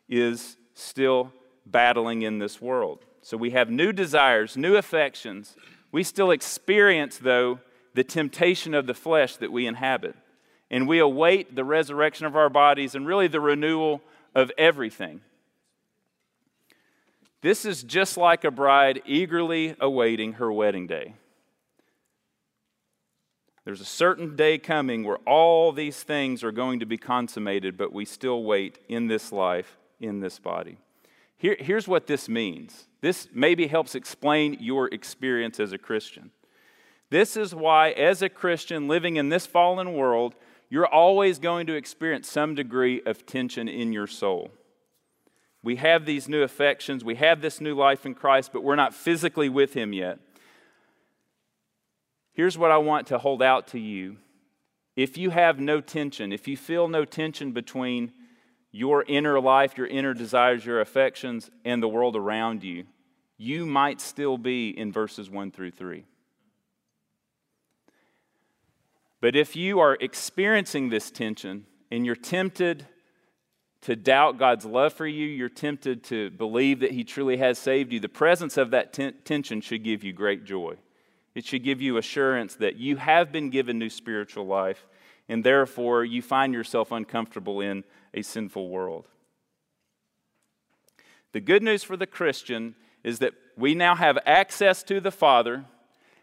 is 0.09 0.57
still 0.75 1.33
battling 1.67 2.23
in 2.23 2.39
this 2.39 2.61
world. 2.61 3.05
So 3.23 3.37
we 3.37 3.51
have 3.51 3.71
new 3.71 3.93
desires, 3.93 4.57
new 4.57 4.77
affections. 4.77 5.57
We 5.93 6.03
still 6.03 6.31
experience, 6.31 7.19
though, 7.19 7.61
the 7.95 8.05
temptation 8.05 8.75
of 8.75 8.87
the 8.87 8.95
flesh 8.95 9.37
that 9.37 9.53
we 9.53 9.67
inhabit. 9.67 10.15
And 10.71 10.87
we 10.87 11.01
await 11.01 11.55
the 11.55 11.65
resurrection 11.65 12.27
of 12.27 12.37
our 12.37 12.49
bodies 12.49 12.95
and 12.95 13.07
really 13.07 13.27
the 13.29 13.41
renewal 13.41 14.03
of 14.35 14.53
everything. 14.57 15.21
This 17.43 17.65
is 17.65 17.83
just 17.83 18.17
like 18.17 18.45
a 18.45 18.51
bride 18.51 19.03
eagerly 19.07 19.75
awaiting 19.81 20.35
her 20.35 20.53
wedding 20.53 20.87
day. 20.87 21.15
There's 23.65 23.81
a 23.81 23.87
certain 23.87 24.37
day 24.37 24.59
coming 24.59 25.05
where 25.05 25.19
all 25.27 25.73
these 25.73 26.03
things 26.03 26.43
are 26.43 26.53
going 26.53 26.81
to 26.81 26.87
be 26.87 26.97
consummated, 26.97 27.77
but 27.77 27.93
we 27.93 28.05
still 28.05 28.43
wait 28.43 28.79
in 28.89 29.07
this 29.07 29.33
life, 29.33 29.77
in 30.01 30.21
this 30.21 30.39
body. 30.39 30.79
Here, 31.41 31.57
here's 31.59 31.89
what 31.89 32.07
this 32.07 32.29
means. 32.29 32.87
This 33.01 33.27
maybe 33.33 33.67
helps 33.67 33.95
explain 33.95 34.59
your 34.61 34.89
experience 34.89 35.59
as 35.59 35.73
a 35.73 35.79
Christian. 35.79 36.33
This 37.09 37.35
is 37.35 37.55
why, 37.55 37.93
as 37.93 38.21
a 38.21 38.29
Christian 38.29 38.89
living 38.89 39.17
in 39.17 39.31
this 39.31 39.47
fallen 39.47 39.95
world, 39.95 40.35
you're 40.69 40.87
always 40.87 41.39
going 41.39 41.67
to 41.69 41.75
experience 41.75 42.29
some 42.29 42.55
degree 42.55 43.01
of 43.07 43.25
tension 43.25 43.69
in 43.69 43.91
your 43.91 44.07
soul. 44.07 44.51
We 45.63 45.77
have 45.77 46.05
these 46.05 46.29
new 46.29 46.43
affections, 46.43 47.07
we 47.07 47.15
have 47.15 47.41
this 47.41 47.59
new 47.59 47.75
life 47.75 48.05
in 48.05 48.15
Christ, 48.15 48.51
but 48.53 48.63
we're 48.63 48.77
not 48.77 48.93
physically 48.93 49.49
with 49.49 49.73
Him 49.73 49.95
yet. 49.95 50.19
Here's 52.35 52.59
what 52.59 52.71
I 52.71 52.77
want 52.77 53.07
to 53.07 53.19
hold 53.19 53.43
out 53.43 53.67
to 53.69 53.81
you. 53.81 54.19
If 54.95 55.17
you 55.17 55.31
have 55.31 55.59
no 55.59 55.81
tension, 55.81 56.35
if 56.35 56.47
you 56.47 56.59
feel 56.59 56.87
no 56.87 57.07
tension 57.07 57.53
between 57.53 58.13
your 58.73 59.05
inner 59.07 59.41
life, 59.41 59.77
your 59.77 59.87
inner 59.87 60.15
desires, 60.15 60.65
your 60.65 60.81
affections, 60.81 61.51
and 61.65 61.83
the 61.83 61.89
world 61.89 62.17
around 62.17 62.63
you, 62.63 62.85
you 63.37 63.67
might 63.67 64.01
still 64.01 64.39
be 64.39 64.71
in 64.71 64.93
verses 64.93 65.31
1 65.31 65.51
through 65.51 65.73
3. 65.73 66.05
But 69.21 69.37
if 69.37 69.57
you 69.57 69.81
are 69.81 69.97
experiencing 70.01 70.89
this 70.89 71.11
tension 71.11 71.67
and 71.91 72.07
you're 72.07 72.15
tempted 72.15 72.87
to 73.83 73.97
doubt 73.97 74.39
God's 74.39 74.65
love 74.65 74.93
for 74.93 75.07
you, 75.07 75.27
you're 75.27 75.49
tempted 75.49 76.05
to 76.05 76.31
believe 76.31 76.81
that 76.81 76.93
He 76.93 77.05
truly 77.05 77.39
has 77.39 77.59
saved 77.59 77.93
you, 77.93 78.01
the 78.01 78.09
presence 78.09 78.57
of 78.57 78.71
that 78.71 78.93
ten- 78.93 79.15
tension 79.25 79.61
should 79.61 79.85
give 79.85 80.05
you 80.05 80.13
great 80.13 80.45
joy. 80.45 80.77
It 81.35 81.45
should 81.45 81.65
give 81.65 81.81
you 81.81 81.97
assurance 81.97 82.57
that 82.57 82.77
you 82.77 82.97
have 82.97 83.33
been 83.33 83.51
given 83.51 83.79
new 83.79 83.89
spiritual 83.89 84.47
life, 84.47 84.87
and 85.29 85.45
therefore 85.45 86.05
you 86.05 86.23
find 86.23 86.53
yourself 86.53 86.93
uncomfortable 86.93 87.61
in 87.61 87.85
a 88.15 88.23
sinful 88.23 88.69
world. 88.69 89.09
The 91.33 91.41
good 91.41 91.63
news 91.63 91.85
for 91.85 91.97
the 91.97 92.07
Christian 92.07 92.75
is 93.05 93.21
that 93.21 93.35
we 93.57 93.75
now 93.75 93.95
have 93.95 94.19
access 94.27 94.83
to 94.85 95.01
the 95.01 95.11
Father, 95.11 95.65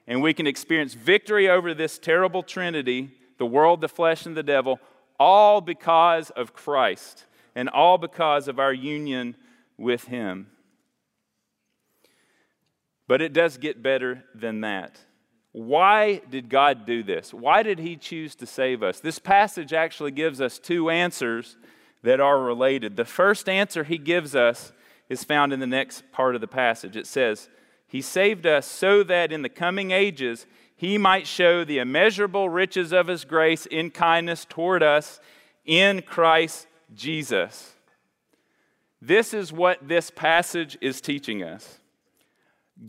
and 0.06 0.22
we 0.22 0.34
can 0.34 0.48
experience 0.48 0.94
victory 0.94 1.50
over 1.50 1.74
this 1.74 1.98
terrible 1.98 2.44
trinity 2.44 3.12
the 3.38 3.46
world, 3.46 3.82
the 3.82 3.88
flesh, 3.88 4.26
and 4.26 4.36
the 4.36 4.44
devil 4.44 4.80
all 5.20 5.62
because 5.62 6.30
of 6.32 6.54
Christ 6.54 7.26
and 7.56 7.70
all 7.70 7.98
because 7.98 8.48
of 8.48 8.60
our 8.60 8.74
union 8.74 9.36
with 9.78 10.06
Him. 10.06 10.48
But 13.08 13.22
it 13.22 13.34
does 13.34 13.58
get 13.58 13.82
better 13.82 14.24
than 14.36 14.62
that. 14.62 15.00
Why 15.54 16.22
did 16.30 16.50
God 16.50 16.86
do 16.86 17.02
this? 17.02 17.34
Why 17.34 17.64
did 17.64 17.80
He 17.80 17.96
choose 17.96 18.36
to 18.36 18.46
save 18.46 18.84
us? 18.84 19.00
This 19.00 19.18
passage 19.18 19.74
actually 19.74 20.12
gives 20.12 20.40
us 20.40 20.60
two 20.60 20.90
answers 20.90 21.58
that 22.04 22.20
are 22.20 22.42
related. 22.42 22.96
The 22.96 23.06
first 23.06 23.50
answer 23.50 23.84
He 23.84 23.98
gives 23.98 24.36
us 24.36 24.72
is 25.10 25.24
found 25.24 25.54
in 25.54 25.60
the 25.60 25.68
next 25.68 26.12
part 26.12 26.36
of 26.36 26.42
the 26.42 26.48
passage. 26.48 26.96
It 26.96 27.08
says, 27.08 27.50
He 27.88 28.02
saved 28.02 28.46
us 28.46 28.66
so 28.66 29.04
that 29.04 29.32
in 29.32 29.42
the 29.42 29.50
coming 29.50 29.92
ages 29.92 30.46
He 30.76 30.98
might 30.98 31.28
show 31.28 31.64
the 31.64 31.80
immeasurable 31.80 32.50
riches 32.50 32.92
of 32.92 33.08
His 33.08 33.26
grace 33.26 33.66
in 33.66 33.92
kindness 33.92 34.46
toward 34.46 34.84
us 34.84 35.20
in 35.66 36.02
Christ 36.02 36.68
Jesus. 36.94 37.74
This 39.02 39.34
is 39.34 39.54
what 39.54 39.88
this 39.88 40.10
passage 40.10 40.78
is 40.82 41.02
teaching 41.02 41.44
us. 41.44 41.80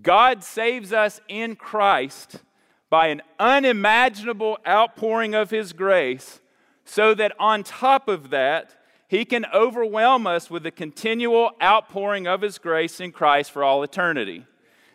God 0.02 0.42
saves 0.42 0.92
us 0.92 1.20
in 1.28 1.56
Christ 1.56 2.42
by 2.90 3.08
an 3.08 3.22
unimaginable 3.38 4.58
outpouring 4.66 5.34
of 5.34 5.50
His 5.50 5.72
grace, 5.72 6.40
so 6.84 7.14
that 7.14 7.32
on 7.38 7.62
top 7.62 8.08
of 8.08 8.30
that, 8.30 8.74
He 9.08 9.24
can 9.24 9.46
overwhelm 9.54 10.26
us 10.26 10.50
with 10.50 10.62
the 10.62 10.70
continual 10.70 11.52
outpouring 11.62 12.26
of 12.28 12.42
His 12.42 12.58
grace 12.58 13.00
in 13.00 13.10
Christ 13.10 13.50
for 13.50 13.64
all 13.64 13.82
eternity. 13.82 14.46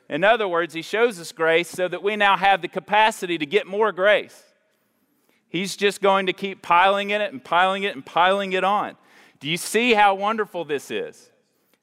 In 0.07 0.23
other 0.23 0.47
words, 0.47 0.75
He 0.75 0.83
shows 0.83 1.19
us 1.19 1.31
grace 1.31 1.67
so 1.67 1.87
that 1.87 2.03
we 2.03 2.15
now 2.15 2.37
have 2.37 2.61
the 2.61 2.67
capacity 2.67 3.39
to 3.39 3.45
get 3.45 3.65
more 3.65 3.91
grace. 3.91 4.43
He's 5.49 5.75
just 5.75 6.01
going 6.01 6.25
to 6.27 6.33
keep 6.33 6.61
piling 6.61 7.11
it 7.11 7.21
and 7.21 7.43
piling 7.43 7.83
it 7.83 7.95
and 7.95 8.03
piling 8.03 8.53
it 8.53 8.63
on. 8.63 8.95
Do 9.39 9.47
you 9.47 9.57
see 9.57 9.93
how 9.93 10.15
wonderful 10.15 10.65
this 10.65 10.89
is? 10.89 11.31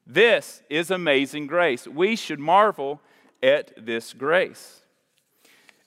This 0.06 0.62
is 0.68 0.90
amazing 0.90 1.46
grace. 1.46 1.86
We 1.86 2.16
should 2.16 2.40
marvel 2.40 3.00
at 3.42 3.72
this 3.76 4.12
grace. 4.12 4.80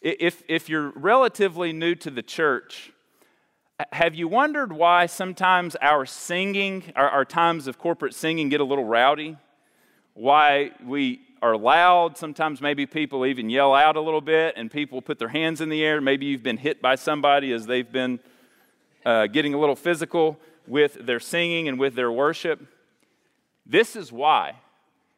If, 0.02 0.44
if 0.48 0.70
you're 0.70 0.92
relatively 0.92 1.74
new 1.74 1.94
to 1.96 2.10
the 2.10 2.22
church, 2.22 2.93
have 3.92 4.16
you 4.16 4.28
wondered 4.28 4.72
why 4.72 5.06
sometimes 5.06 5.76
our 5.82 6.06
singing, 6.06 6.92
our, 6.96 7.10
our 7.10 7.26
times 7.26 7.68
of 7.68 7.78
corporate 7.78 8.14
singing, 8.14 8.50
get 8.50 8.62
a 8.62 8.64
little 8.64 8.86
rowdy? 8.86 9.38
Why 10.14 10.72
we 10.86 11.22
are 11.42 11.58
loud. 11.58 12.18
Sometimes 12.18 12.62
maybe 12.62 12.86
people 12.86 13.26
even 13.26 13.50
yell 13.50 13.74
out 13.74 13.98
a 13.98 14.02
little 14.02 14.22
bit 14.22 14.54
and 14.56 14.72
people 14.72 15.02
put 15.02 15.20
their 15.20 15.28
hands 15.28 15.60
in 15.60 15.70
the 15.70 15.84
air. 15.84 16.00
Maybe 16.00 16.26
you've 16.26 16.44
been 16.44 16.58
hit 16.58 16.82
by 16.82 16.96
somebody 16.96 17.52
as 17.52 17.66
they've 17.66 17.92
been 17.92 18.20
uh, 19.06 19.28
getting 19.28 19.54
a 19.54 19.60
little 19.60 19.76
physical 19.76 20.40
with 20.68 20.94
their 21.06 21.20
singing 21.20 21.68
and 21.68 21.78
with 21.78 21.96
their 21.96 22.12
worship. 22.12 22.66
This 23.66 23.96
is 23.96 24.12
why. 24.12 24.56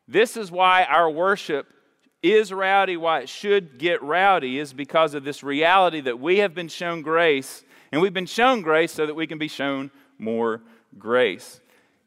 This 0.08 0.38
is 0.38 0.52
why 0.52 0.84
our 0.86 1.10
worship 1.10 1.68
is 2.24 2.52
rowdy, 2.52 2.98
why 2.98 3.20
it 3.22 3.30
should 3.30 3.78
get 3.78 4.02
rowdy, 4.02 4.58
is 4.58 4.74
because 4.74 5.14
of 5.14 5.24
this 5.24 5.44
reality 5.44 6.02
that 6.02 6.20
we 6.20 6.40
have 6.40 6.56
been 6.56 6.68
shown 6.68 7.04
grace, 7.04 7.64
and 7.96 8.02
we've 8.02 8.14
been 8.14 8.26
shown 8.26 8.62
grace 8.62 8.92
so 8.92 9.06
that 9.06 9.14
we 9.14 9.26
can 9.26 9.38
be 9.38 9.48
shown 9.48 9.90
more 10.18 10.62
grace. 11.00 11.62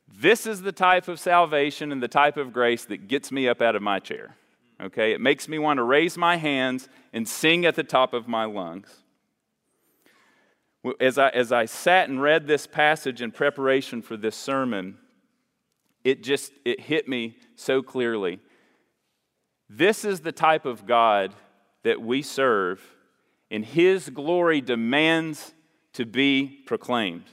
This 0.07 0.47
is 0.47 0.61
the 0.61 0.71
type 0.71 1.09
of 1.09 1.19
salvation 1.19 1.93
and 1.93 2.03
the 2.03 2.09
type 2.09 2.37
of 2.37 2.53
grace 2.53 2.85
that 2.85 3.09
gets 3.09 3.33
me 3.33 3.49
up 3.49 3.63
out 3.63 3.75
of 3.75 3.81
my 3.81 3.99
chair. 3.99 4.37
Okay? 4.83 5.13
It 5.13 5.21
makes 5.23 5.49
me 5.49 5.59
want 5.59 5.79
to 5.79 5.83
raise 5.83 6.19
my 6.19 6.37
hands 6.37 6.91
and 7.15 7.27
sing 7.27 7.65
at 7.65 7.75
the 7.75 7.85
top 7.85 8.13
of 8.13 8.29
my 8.29 8.45
lungs. 8.45 9.03
As 11.01 11.17
I, 11.17 11.31
as 11.31 11.53
I 11.53 11.65
sat 11.65 12.11
and 12.11 12.21
read 12.21 12.47
this 12.47 12.67
passage 12.67 13.23
in 13.23 13.31
preparation 13.31 14.03
for 14.03 14.19
this 14.19 14.37
sermon, 14.37 14.99
it 16.05 16.23
just 16.23 16.53
it 16.67 16.81
hit 16.81 17.09
me 17.09 17.39
so 17.57 17.81
clearly. 17.81 18.41
This 19.71 20.05
is 20.05 20.21
the 20.21 20.33
type 20.33 20.67
of 20.67 20.85
God 20.85 21.33
that 21.83 22.03
we 22.03 22.21
serve, 22.21 22.83
and 23.51 23.65
his 23.65 24.11
glory 24.11 24.61
demands 24.61 25.55
to 25.95 26.05
be 26.05 26.63
proclaimed. 26.67 27.25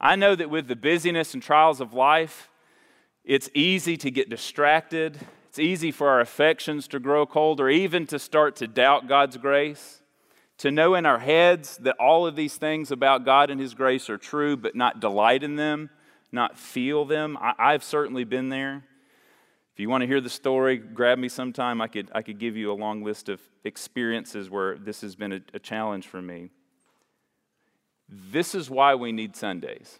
I 0.00 0.16
know 0.16 0.34
that 0.34 0.50
with 0.50 0.68
the 0.68 0.76
busyness 0.76 1.34
and 1.34 1.42
trials 1.42 1.80
of 1.80 1.94
life, 1.94 2.50
it's 3.24 3.48
easy 3.54 3.96
to 3.96 4.10
get 4.10 4.28
distracted. 4.28 5.18
It's 5.48 5.58
easy 5.58 5.90
for 5.90 6.08
our 6.08 6.20
affections 6.20 6.86
to 6.88 7.00
grow 7.00 7.24
cold 7.24 7.60
or 7.60 7.70
even 7.70 8.06
to 8.08 8.18
start 8.18 8.56
to 8.56 8.66
doubt 8.66 9.08
God's 9.08 9.36
grace. 9.36 10.02
To 10.58 10.70
know 10.70 10.94
in 10.94 11.06
our 11.06 11.18
heads 11.18 11.78
that 11.78 11.96
all 11.98 12.26
of 12.26 12.36
these 12.36 12.56
things 12.56 12.90
about 12.90 13.24
God 13.24 13.50
and 13.50 13.60
His 13.60 13.74
grace 13.74 14.10
are 14.10 14.18
true, 14.18 14.56
but 14.56 14.76
not 14.76 15.00
delight 15.00 15.42
in 15.42 15.56
them, 15.56 15.90
not 16.30 16.58
feel 16.58 17.04
them. 17.04 17.38
I, 17.40 17.72
have 17.72 17.82
certainly 17.82 18.24
been 18.24 18.50
there. 18.50 18.84
If 19.72 19.80
you 19.80 19.88
want 19.88 20.02
to 20.02 20.06
hear 20.06 20.20
the 20.20 20.30
story, 20.30 20.76
grab 20.76 21.18
me 21.18 21.28
sometime. 21.28 21.80
I 21.80 21.88
could, 21.88 22.10
I 22.14 22.22
could 22.22 22.38
give 22.38 22.56
you 22.56 22.70
a 22.70 22.74
long 22.74 23.02
list 23.02 23.28
of 23.28 23.40
experiences 23.64 24.50
where 24.50 24.76
this 24.78 25.00
has 25.00 25.16
been 25.16 25.32
a, 25.32 25.40
a 25.54 25.58
challenge 25.58 26.06
for 26.06 26.22
me. 26.22 26.50
This 28.08 28.54
is 28.54 28.70
why 28.70 28.94
we 28.94 29.12
need 29.12 29.36
Sundays. 29.36 29.98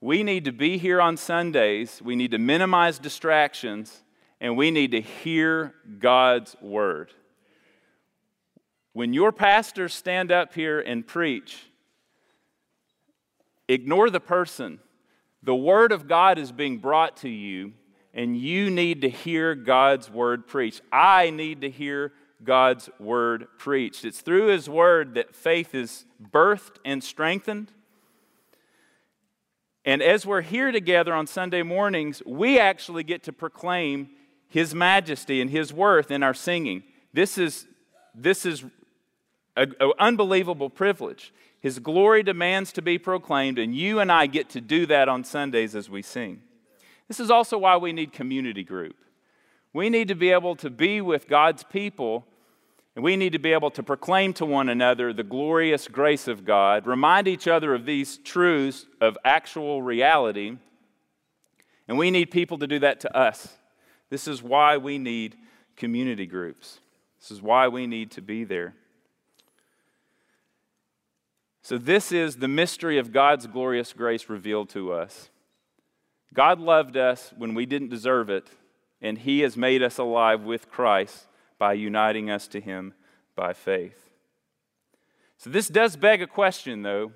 We 0.00 0.22
need 0.22 0.44
to 0.44 0.52
be 0.52 0.78
here 0.78 1.00
on 1.00 1.16
Sundays, 1.16 2.00
we 2.02 2.14
need 2.14 2.30
to 2.30 2.38
minimize 2.38 2.98
distractions, 2.98 4.04
and 4.40 4.56
we 4.56 4.70
need 4.70 4.92
to 4.92 5.00
hear 5.00 5.74
God's 5.98 6.56
word. 6.60 7.12
When 8.92 9.12
your 9.12 9.32
pastors 9.32 9.94
stand 9.94 10.30
up 10.30 10.54
here 10.54 10.80
and 10.80 11.06
preach, 11.06 11.58
ignore 13.68 14.10
the 14.10 14.20
person. 14.20 14.78
The 15.42 15.54
word 15.54 15.92
of 15.92 16.08
God 16.08 16.38
is 16.38 16.52
being 16.52 16.78
brought 16.78 17.18
to 17.18 17.28
you, 17.28 17.72
and 18.14 18.36
you 18.36 18.70
need 18.70 19.02
to 19.02 19.08
hear 19.08 19.54
God's 19.54 20.10
word 20.10 20.46
preached. 20.46 20.80
I 20.92 21.30
need 21.30 21.60
to 21.60 21.70
hear 21.70 22.12
God's 22.44 22.88
word 22.98 23.48
preached. 23.58 24.04
It's 24.04 24.20
through 24.20 24.48
his 24.48 24.68
word 24.68 25.14
that 25.14 25.34
faith 25.34 25.74
is 25.74 26.04
birthed 26.32 26.76
and 26.84 27.02
strengthened. 27.02 27.72
And 29.84 30.02
as 30.02 30.26
we're 30.26 30.42
here 30.42 30.70
together 30.70 31.14
on 31.14 31.26
Sunday 31.26 31.62
mornings, 31.62 32.22
we 32.26 32.58
actually 32.58 33.02
get 33.02 33.22
to 33.24 33.32
proclaim 33.32 34.10
his 34.48 34.74
majesty 34.74 35.40
and 35.40 35.50
his 35.50 35.72
worth 35.72 36.10
in 36.10 36.22
our 36.22 36.34
singing. 36.34 36.82
This 37.12 37.38
is, 37.38 37.66
this 38.14 38.44
is 38.44 38.64
an 39.56 39.74
unbelievable 39.98 40.70
privilege. 40.70 41.32
His 41.60 41.78
glory 41.78 42.22
demands 42.22 42.72
to 42.72 42.82
be 42.82 42.98
proclaimed, 42.98 43.58
and 43.58 43.74
you 43.74 43.98
and 43.98 44.12
I 44.12 44.26
get 44.26 44.50
to 44.50 44.60
do 44.60 44.86
that 44.86 45.08
on 45.08 45.24
Sundays 45.24 45.74
as 45.74 45.90
we 45.90 46.02
sing. 46.02 46.42
This 47.08 47.18
is 47.18 47.30
also 47.30 47.58
why 47.58 47.76
we 47.78 47.92
need 47.92 48.12
community 48.12 48.62
group. 48.62 48.94
We 49.72 49.90
need 49.90 50.08
to 50.08 50.14
be 50.14 50.30
able 50.30 50.56
to 50.56 50.70
be 50.70 51.00
with 51.00 51.28
God's 51.28 51.62
people 51.62 52.26
And 52.98 53.04
we 53.04 53.14
need 53.14 53.30
to 53.34 53.38
be 53.38 53.52
able 53.52 53.70
to 53.70 53.82
proclaim 53.84 54.32
to 54.32 54.44
one 54.44 54.68
another 54.68 55.12
the 55.12 55.22
glorious 55.22 55.86
grace 55.86 56.26
of 56.26 56.44
God, 56.44 56.84
remind 56.84 57.28
each 57.28 57.46
other 57.46 57.72
of 57.72 57.86
these 57.86 58.18
truths 58.18 58.86
of 59.00 59.16
actual 59.24 59.82
reality. 59.82 60.56
And 61.86 61.96
we 61.96 62.10
need 62.10 62.32
people 62.32 62.58
to 62.58 62.66
do 62.66 62.80
that 62.80 62.98
to 63.02 63.16
us. 63.16 63.54
This 64.10 64.26
is 64.26 64.42
why 64.42 64.78
we 64.78 64.98
need 64.98 65.36
community 65.76 66.26
groups. 66.26 66.80
This 67.20 67.30
is 67.30 67.40
why 67.40 67.68
we 67.68 67.86
need 67.86 68.10
to 68.10 68.20
be 68.20 68.42
there. 68.42 68.74
So, 71.62 71.78
this 71.78 72.10
is 72.10 72.38
the 72.38 72.48
mystery 72.48 72.98
of 72.98 73.12
God's 73.12 73.46
glorious 73.46 73.92
grace 73.92 74.28
revealed 74.28 74.70
to 74.70 74.92
us. 74.92 75.30
God 76.34 76.58
loved 76.58 76.96
us 76.96 77.32
when 77.38 77.54
we 77.54 77.64
didn't 77.64 77.90
deserve 77.90 78.28
it, 78.28 78.48
and 79.00 79.18
He 79.18 79.40
has 79.40 79.56
made 79.56 79.82
us 79.82 79.98
alive 79.98 80.42
with 80.42 80.70
Christ 80.70 81.26
by 81.58 81.74
uniting 81.74 82.30
us 82.30 82.48
to 82.48 82.60
Him 82.60 82.94
by 83.36 83.52
faith. 83.52 84.08
So, 85.36 85.50
this 85.50 85.68
does 85.68 85.96
beg 85.96 86.20
a 86.22 86.26
question, 86.26 86.82
though. 86.82 87.12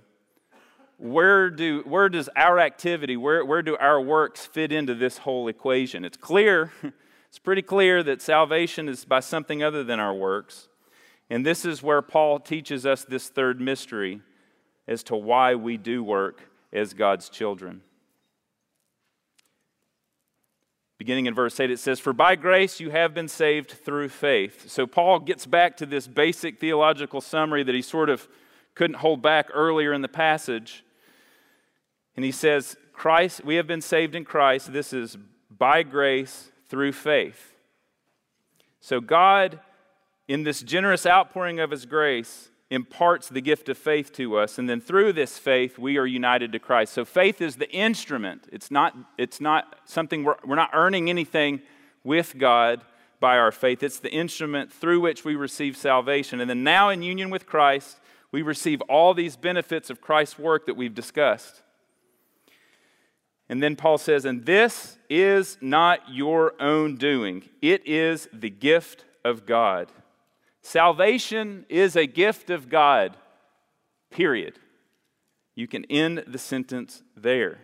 Where, 0.99 1.51
do, 1.51 1.83
where 1.85 2.09
does 2.09 2.29
our 2.37 2.61
activity, 2.61 3.17
where, 3.17 3.45
where 3.45 3.63
do 3.63 3.77
our 3.79 4.01
works 4.01 4.47
fit 4.47 4.71
into 4.71 4.95
this 4.95 5.19
whole 5.19 5.49
equation? 5.49 6.05
It's 6.05 6.17
clear, 6.17 6.71
it's 7.29 7.41
pretty 7.41 7.63
clear 7.63 8.05
that 8.05 8.23
salvation 8.23 8.89
is 8.89 9.05
by 9.05 9.19
something 9.19 9.65
other 9.65 9.83
than 9.83 9.99
our 9.99 10.15
works. 10.15 10.69
And 11.29 11.45
this 11.45 11.65
is 11.65 11.83
where 11.83 12.03
Paul 12.03 12.39
teaches 12.39 12.87
us 12.87 13.05
this 13.05 13.29
third 13.29 13.61
mystery 13.61 14.21
as 14.87 15.03
to 15.05 15.17
why 15.17 15.55
we 15.55 15.77
do 15.77 16.05
work 16.05 16.43
as 16.73 16.95
God's 16.95 17.29
children. 17.29 17.81
Beginning 21.03 21.27
in 21.27 21.35
verse 21.35 21.59
8, 21.59 21.69
it 21.69 21.81
says, 21.81 21.99
For 21.99 22.13
by 22.13 22.37
grace 22.37 22.79
you 22.79 22.91
have 22.91 23.13
been 23.13 23.27
saved 23.27 23.73
through 23.73 24.09
faith. 24.09 24.71
So 24.71 24.87
Paul 24.87 25.19
gets 25.19 25.47
back 25.47 25.77
to 25.79 25.85
this 25.85 26.07
basic 26.07 26.61
theological 26.61 27.21
summary 27.21 27.65
that 27.65 27.75
he 27.75 27.83
sort 27.83 28.09
of 28.09 28.29
couldn't 28.77 28.99
hold 28.99 29.21
back 29.21 29.49
earlier 29.53 29.93
in 29.93 30.03
the 30.03 30.07
passage. 30.07 30.85
And 32.15 32.25
he 32.25 32.31
says, 32.31 32.77
Christ, 32.93 33.45
we 33.45 33.57
have 33.57 33.67
been 33.67 33.81
saved 33.81 34.15
in 34.15 34.25
Christ. 34.25 34.73
This 34.73 34.93
is 34.93 35.17
by 35.51 35.83
grace 35.83 36.53
through 36.69 36.93
faith. 36.93 37.57
So 38.79 39.01
God, 39.01 39.59
in 40.29 40.45
this 40.45 40.63
generous 40.63 41.05
outpouring 41.05 41.59
of 41.59 41.73
his 41.73 41.85
grace, 41.85 42.49
imparts 42.73 43.29
the 43.29 43.43
gift 43.43 43.69
of 43.69 43.77
faith 43.77 44.15
to 44.15 44.39
us. 44.39 44.59
And 44.59 44.69
then 44.69 44.81
through 44.81 45.13
this 45.13 45.39
faith, 45.39 45.79
we 45.79 45.99
are 45.99 46.07
united 46.07 46.53
to 46.53 46.59
Christ. 46.59 46.95
So 46.95 47.05
faith 47.05 47.43
is 47.43 47.57
the 47.57 47.71
instrument. 47.71 48.49
It's 48.51 48.71
not, 48.71 48.97
it's 49.19 49.43
not 49.43 49.77
something 49.85 50.25
we're, 50.25 50.37
we're 50.43 50.57
not 50.57 50.71
earning 50.73 51.11
anything 51.11 51.61
with 52.03 52.39
God 52.39 52.83
by 53.21 53.37
our 53.37 53.53
faith. 53.53 53.83
It's 53.83 53.99
the 53.99 54.11
instrument 54.11 54.73
through 54.73 55.01
which 55.01 55.23
we 55.23 55.37
receive 55.37 55.77
salvation. 55.77 56.41
And 56.41 56.49
then 56.49 56.65
now, 56.65 56.89
in 56.89 57.03
union 57.03 57.29
with 57.29 57.47
Christ, 57.47 58.01
we 58.33 58.41
receive 58.41 58.81
all 58.83 59.13
these 59.13 59.37
benefits 59.37 59.91
of 59.91 60.01
Christ's 60.01 60.39
work 60.39 60.65
that 60.65 60.75
we've 60.75 60.95
discussed. 60.95 61.63
And 63.51 63.63
then 63.63 63.77
Paul 63.77 63.99
says, 63.99 64.25
And 64.25 64.47
this 64.47 64.97
is 65.11 65.59
not 65.61 66.01
your 66.11 66.55
own 66.59 66.97
doing, 66.97 67.45
it 67.61 67.87
is 67.87 68.31
the 68.33 68.51
gift 68.51 69.05
of 69.27 69.45
God. 69.45 69.93
Salvation 70.63 71.67
is 71.69 71.97
a 71.97 72.07
gift 72.07 72.49
of 72.49 72.69
God, 72.69 73.17
period. 74.11 74.59
You 75.55 75.67
can 75.67 75.85
end 75.87 76.25
the 76.27 76.39
sentence 76.39 77.03
there. 77.17 77.59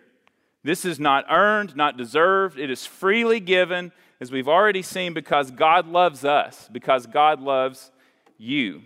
This 0.65 0.85
is 0.85 0.99
not 0.99 1.25
earned, 1.31 1.77
not 1.77 1.97
deserved. 1.97 2.59
It 2.59 2.71
is 2.71 2.85
freely 2.85 3.41
given, 3.41 3.93
as 4.21 4.33
we've 4.33 4.49
already 4.49 4.83
seen, 4.83 5.15
because 5.15 5.51
God 5.53 5.87
loves 5.87 6.25
us, 6.25 6.69
because 6.73 7.07
God 7.07 7.41
loves 7.41 7.93
you. 8.37 8.83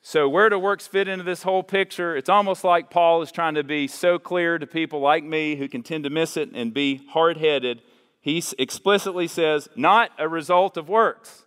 So, 0.00 0.28
where 0.28 0.48
do 0.48 0.58
works 0.58 0.86
fit 0.86 1.08
into 1.08 1.24
this 1.24 1.42
whole 1.42 1.62
picture? 1.62 2.16
It's 2.16 2.28
almost 2.28 2.64
like 2.64 2.90
Paul 2.90 3.22
is 3.22 3.30
trying 3.30 3.54
to 3.54 3.62
be 3.62 3.86
so 3.86 4.18
clear 4.18 4.58
to 4.58 4.66
people 4.66 5.00
like 5.00 5.22
me 5.22 5.56
who 5.56 5.68
can 5.68 5.82
tend 5.82 6.04
to 6.04 6.10
miss 6.10 6.36
it 6.36 6.50
and 6.54 6.72
be 6.72 7.06
hard 7.10 7.36
headed. 7.36 7.82
He 8.20 8.42
explicitly 8.58 9.28
says, 9.28 9.68
not 9.76 10.10
a 10.18 10.28
result 10.28 10.76
of 10.76 10.88
works. 10.88 11.44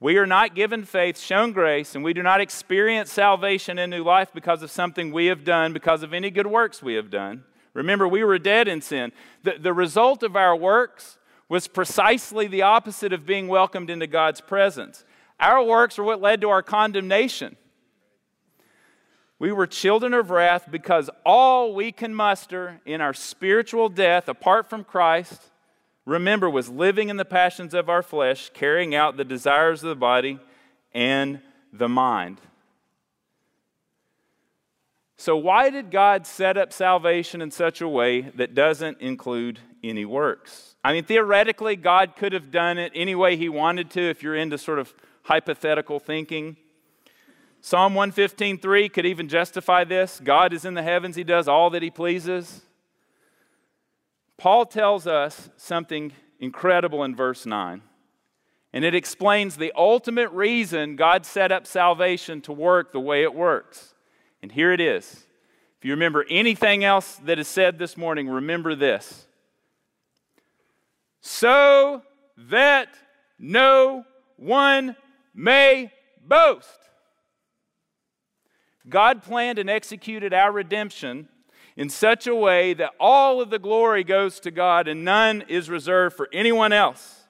We 0.00 0.16
are 0.16 0.26
not 0.26 0.54
given 0.54 0.84
faith, 0.84 1.18
shown 1.18 1.52
grace, 1.52 1.94
and 1.94 2.02
we 2.02 2.14
do 2.14 2.22
not 2.22 2.40
experience 2.40 3.12
salvation 3.12 3.78
and 3.78 3.90
new 3.90 4.02
life 4.02 4.30
because 4.32 4.62
of 4.62 4.70
something 4.70 5.12
we 5.12 5.26
have 5.26 5.44
done, 5.44 5.74
because 5.74 6.02
of 6.02 6.14
any 6.14 6.30
good 6.30 6.46
works 6.46 6.82
we 6.82 6.94
have 6.94 7.10
done. 7.10 7.44
Remember, 7.74 8.08
we 8.08 8.24
were 8.24 8.38
dead 8.38 8.66
in 8.66 8.80
sin. 8.80 9.12
The, 9.42 9.56
the 9.60 9.74
result 9.74 10.22
of 10.22 10.36
our 10.36 10.56
works 10.56 11.18
was 11.50 11.68
precisely 11.68 12.46
the 12.46 12.62
opposite 12.62 13.12
of 13.12 13.26
being 13.26 13.46
welcomed 13.46 13.90
into 13.90 14.06
God's 14.06 14.40
presence. 14.40 15.04
Our 15.38 15.62
works 15.62 15.98
are 15.98 16.04
what 16.04 16.22
led 16.22 16.40
to 16.40 16.48
our 16.48 16.62
condemnation. 16.62 17.56
We 19.38 19.52
were 19.52 19.66
children 19.66 20.14
of 20.14 20.30
wrath 20.30 20.68
because 20.70 21.10
all 21.26 21.74
we 21.74 21.92
can 21.92 22.14
muster 22.14 22.80
in 22.86 23.02
our 23.02 23.14
spiritual 23.14 23.90
death 23.90 24.28
apart 24.28 24.70
from 24.70 24.84
Christ 24.84 25.49
remember, 26.10 26.50
was 26.50 26.68
living 26.68 27.08
in 27.08 27.16
the 27.16 27.24
passions 27.24 27.72
of 27.72 27.88
our 27.88 28.02
flesh, 28.02 28.50
carrying 28.52 28.94
out 28.94 29.16
the 29.16 29.24
desires 29.24 29.82
of 29.84 29.88
the 29.88 29.94
body 29.94 30.40
and 30.92 31.40
the 31.72 31.88
mind. 31.88 32.40
So, 35.16 35.36
why 35.36 35.70
did 35.70 35.90
God 35.90 36.26
set 36.26 36.56
up 36.56 36.72
salvation 36.72 37.40
in 37.40 37.50
such 37.50 37.80
a 37.80 37.88
way 37.88 38.22
that 38.22 38.54
doesn't 38.54 39.00
include 39.00 39.60
any 39.84 40.04
works? 40.04 40.74
I 40.82 40.94
mean, 40.94 41.04
theoretically, 41.04 41.76
God 41.76 42.16
could 42.16 42.32
have 42.32 42.50
done 42.50 42.78
it 42.78 42.90
any 42.94 43.14
way 43.14 43.36
He 43.36 43.48
wanted 43.48 43.90
to 43.90 44.00
if 44.00 44.22
you're 44.22 44.36
into 44.36 44.58
sort 44.58 44.78
of 44.78 44.92
hypothetical 45.24 46.00
thinking. 46.00 46.56
Psalm 47.60 47.94
115.3 47.94 48.92
could 48.92 49.06
even 49.06 49.28
justify 49.28 49.84
this. 49.84 50.20
God 50.24 50.52
is 50.54 50.64
in 50.64 50.74
the 50.74 50.82
heavens, 50.82 51.14
He 51.14 51.24
does 51.24 51.46
all 51.46 51.70
that 51.70 51.82
He 51.82 51.90
pleases. 51.90 52.62
Paul 54.40 54.64
tells 54.64 55.06
us 55.06 55.50
something 55.58 56.12
incredible 56.38 57.04
in 57.04 57.14
verse 57.14 57.44
9. 57.44 57.82
And 58.72 58.84
it 58.86 58.94
explains 58.94 59.58
the 59.58 59.70
ultimate 59.76 60.30
reason 60.30 60.96
God 60.96 61.26
set 61.26 61.52
up 61.52 61.66
salvation 61.66 62.40
to 62.42 62.52
work 62.54 62.90
the 62.90 63.00
way 63.00 63.22
it 63.22 63.34
works. 63.34 63.94
And 64.40 64.50
here 64.50 64.72
it 64.72 64.80
is. 64.80 65.26
If 65.76 65.84
you 65.84 65.90
remember 65.90 66.24
anything 66.30 66.84
else 66.84 67.16
that 67.26 67.38
is 67.38 67.48
said 67.48 67.78
this 67.78 67.98
morning, 67.98 68.30
remember 68.30 68.74
this. 68.74 69.26
So 71.20 72.00
that 72.38 72.88
no 73.38 74.06
one 74.36 74.96
may 75.34 75.92
boast. 76.26 76.78
God 78.88 79.22
planned 79.22 79.58
and 79.58 79.68
executed 79.68 80.32
our 80.32 80.50
redemption 80.50 81.28
in 81.76 81.88
such 81.88 82.26
a 82.26 82.34
way 82.34 82.74
that 82.74 82.92
all 82.98 83.40
of 83.40 83.50
the 83.50 83.58
glory 83.58 84.04
goes 84.04 84.40
to 84.40 84.50
God 84.50 84.88
and 84.88 85.04
none 85.04 85.42
is 85.48 85.70
reserved 85.70 86.16
for 86.16 86.28
anyone 86.32 86.72
else. 86.72 87.24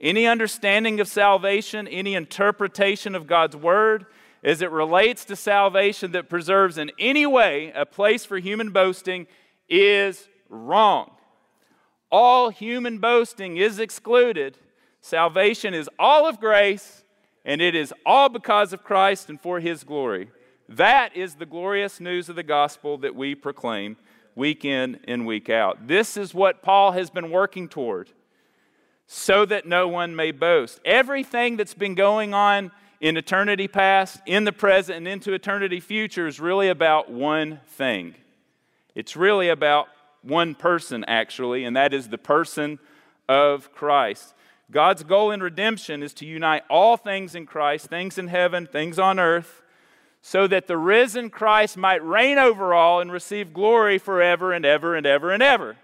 Any 0.00 0.26
understanding 0.26 1.00
of 1.00 1.08
salvation, 1.08 1.86
any 1.86 2.14
interpretation 2.14 3.14
of 3.14 3.26
God's 3.26 3.56
word 3.56 4.06
as 4.42 4.60
it 4.60 4.70
relates 4.70 5.24
to 5.26 5.36
salvation 5.36 6.12
that 6.12 6.28
preserves 6.28 6.78
in 6.78 6.90
any 6.98 7.26
way 7.26 7.72
a 7.74 7.86
place 7.86 8.24
for 8.24 8.38
human 8.38 8.70
boasting 8.70 9.26
is 9.68 10.28
wrong. 10.48 11.10
All 12.10 12.50
human 12.50 12.98
boasting 12.98 13.56
is 13.56 13.78
excluded. 13.78 14.58
Salvation 15.00 15.74
is 15.74 15.88
all 15.98 16.28
of 16.28 16.40
grace, 16.40 17.04
and 17.44 17.62
it 17.62 17.74
is 17.74 17.94
all 18.04 18.28
because 18.28 18.72
of 18.72 18.84
Christ 18.84 19.30
and 19.30 19.40
for 19.40 19.60
his 19.60 19.84
glory. 19.84 20.30
That 20.76 21.14
is 21.14 21.34
the 21.34 21.44
glorious 21.44 22.00
news 22.00 22.30
of 22.30 22.36
the 22.36 22.42
gospel 22.42 22.96
that 22.98 23.14
we 23.14 23.34
proclaim 23.34 23.96
week 24.34 24.64
in 24.64 25.00
and 25.06 25.26
week 25.26 25.50
out. 25.50 25.86
This 25.86 26.16
is 26.16 26.32
what 26.32 26.62
Paul 26.62 26.92
has 26.92 27.10
been 27.10 27.30
working 27.30 27.68
toward 27.68 28.08
so 29.06 29.44
that 29.44 29.66
no 29.66 29.86
one 29.86 30.16
may 30.16 30.30
boast. 30.30 30.80
Everything 30.86 31.58
that's 31.58 31.74
been 31.74 31.94
going 31.94 32.32
on 32.32 32.70
in 33.02 33.18
eternity 33.18 33.68
past, 33.68 34.22
in 34.24 34.44
the 34.44 34.52
present, 34.52 34.96
and 34.96 35.08
into 35.08 35.34
eternity 35.34 35.78
future 35.78 36.26
is 36.26 36.40
really 36.40 36.70
about 36.70 37.10
one 37.10 37.60
thing. 37.66 38.14
It's 38.94 39.14
really 39.14 39.50
about 39.50 39.88
one 40.22 40.54
person, 40.54 41.04
actually, 41.06 41.64
and 41.64 41.76
that 41.76 41.92
is 41.92 42.08
the 42.08 42.16
person 42.16 42.78
of 43.28 43.72
Christ. 43.72 44.32
God's 44.70 45.02
goal 45.02 45.32
in 45.32 45.42
redemption 45.42 46.02
is 46.02 46.14
to 46.14 46.24
unite 46.24 46.62
all 46.70 46.96
things 46.96 47.34
in 47.34 47.44
Christ, 47.44 47.88
things 47.88 48.16
in 48.16 48.28
heaven, 48.28 48.66
things 48.66 48.98
on 48.98 49.18
earth, 49.18 49.61
so 50.22 50.46
that 50.46 50.68
the 50.68 50.78
risen 50.78 51.28
Christ 51.28 51.76
might 51.76 52.02
reign 52.04 52.38
over 52.38 52.72
all 52.72 53.00
and 53.00 53.10
receive 53.10 53.52
glory 53.52 53.98
forever 53.98 54.52
and 54.52 54.64
ever 54.64 54.94
and 54.94 55.04
ever 55.04 55.32
and 55.32 55.42
ever. 55.42 55.76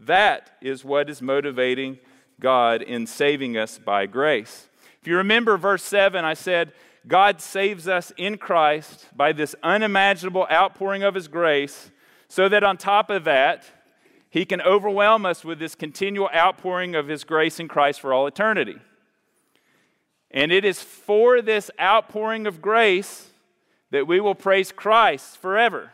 That 0.00 0.50
is 0.62 0.84
what 0.84 1.10
is 1.10 1.20
motivating 1.20 1.98
God 2.40 2.80
in 2.80 3.06
saving 3.06 3.58
us 3.58 3.78
by 3.78 4.06
grace. 4.06 4.68
If 5.02 5.06
you 5.06 5.16
remember 5.16 5.58
verse 5.58 5.82
7, 5.82 6.24
I 6.24 6.32
said, 6.32 6.72
God 7.06 7.42
saves 7.42 7.86
us 7.86 8.10
in 8.16 8.38
Christ 8.38 9.06
by 9.14 9.32
this 9.32 9.54
unimaginable 9.62 10.46
outpouring 10.50 11.02
of 11.02 11.14
His 11.14 11.28
grace, 11.28 11.90
so 12.26 12.48
that 12.48 12.64
on 12.64 12.78
top 12.78 13.10
of 13.10 13.24
that, 13.24 13.64
He 14.30 14.46
can 14.46 14.62
overwhelm 14.62 15.26
us 15.26 15.44
with 15.44 15.58
this 15.58 15.74
continual 15.74 16.30
outpouring 16.34 16.94
of 16.94 17.08
His 17.08 17.22
grace 17.22 17.60
in 17.60 17.68
Christ 17.68 18.00
for 18.00 18.14
all 18.14 18.26
eternity. 18.26 18.76
And 20.30 20.52
it 20.52 20.64
is 20.64 20.82
for 20.82 21.42
this 21.42 21.70
outpouring 21.80 22.46
of 22.46 22.62
grace 22.62 23.28
that 23.90 24.06
we 24.06 24.20
will 24.20 24.34
praise 24.34 24.72
Christ 24.72 25.38
forever. 25.38 25.92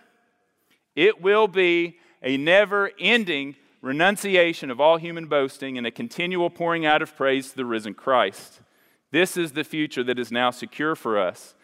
It 0.96 1.20
will 1.20 1.48
be 1.48 1.98
a 2.22 2.36
never 2.36 2.90
ending 2.98 3.56
renunciation 3.82 4.70
of 4.70 4.80
all 4.80 4.96
human 4.96 5.26
boasting 5.26 5.76
and 5.76 5.86
a 5.86 5.90
continual 5.90 6.50
pouring 6.50 6.86
out 6.86 7.02
of 7.02 7.14
praise 7.14 7.50
to 7.50 7.56
the 7.56 7.66
risen 7.66 7.94
Christ. 7.94 8.60
This 9.10 9.36
is 9.36 9.52
the 9.52 9.64
future 9.64 10.02
that 10.04 10.18
is 10.18 10.32
now 10.32 10.50
secure 10.50 10.96
for 10.96 11.18
us. 11.18 11.54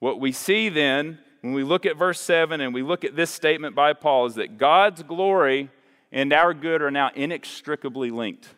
What 0.00 0.20
we 0.20 0.32
see 0.32 0.68
then, 0.68 1.18
when 1.42 1.52
we 1.52 1.62
look 1.62 1.86
at 1.86 1.96
verse 1.96 2.20
7 2.20 2.60
and 2.60 2.74
we 2.74 2.82
look 2.82 3.04
at 3.04 3.16
this 3.16 3.30
statement 3.30 3.74
by 3.74 3.92
Paul, 3.92 4.26
is 4.26 4.34
that 4.34 4.58
God's 4.58 5.02
glory 5.02 5.70
and 6.12 6.32
our 6.32 6.52
good 6.52 6.82
are 6.82 6.90
now 6.90 7.10
inextricably 7.14 8.10
linked. 8.10 8.48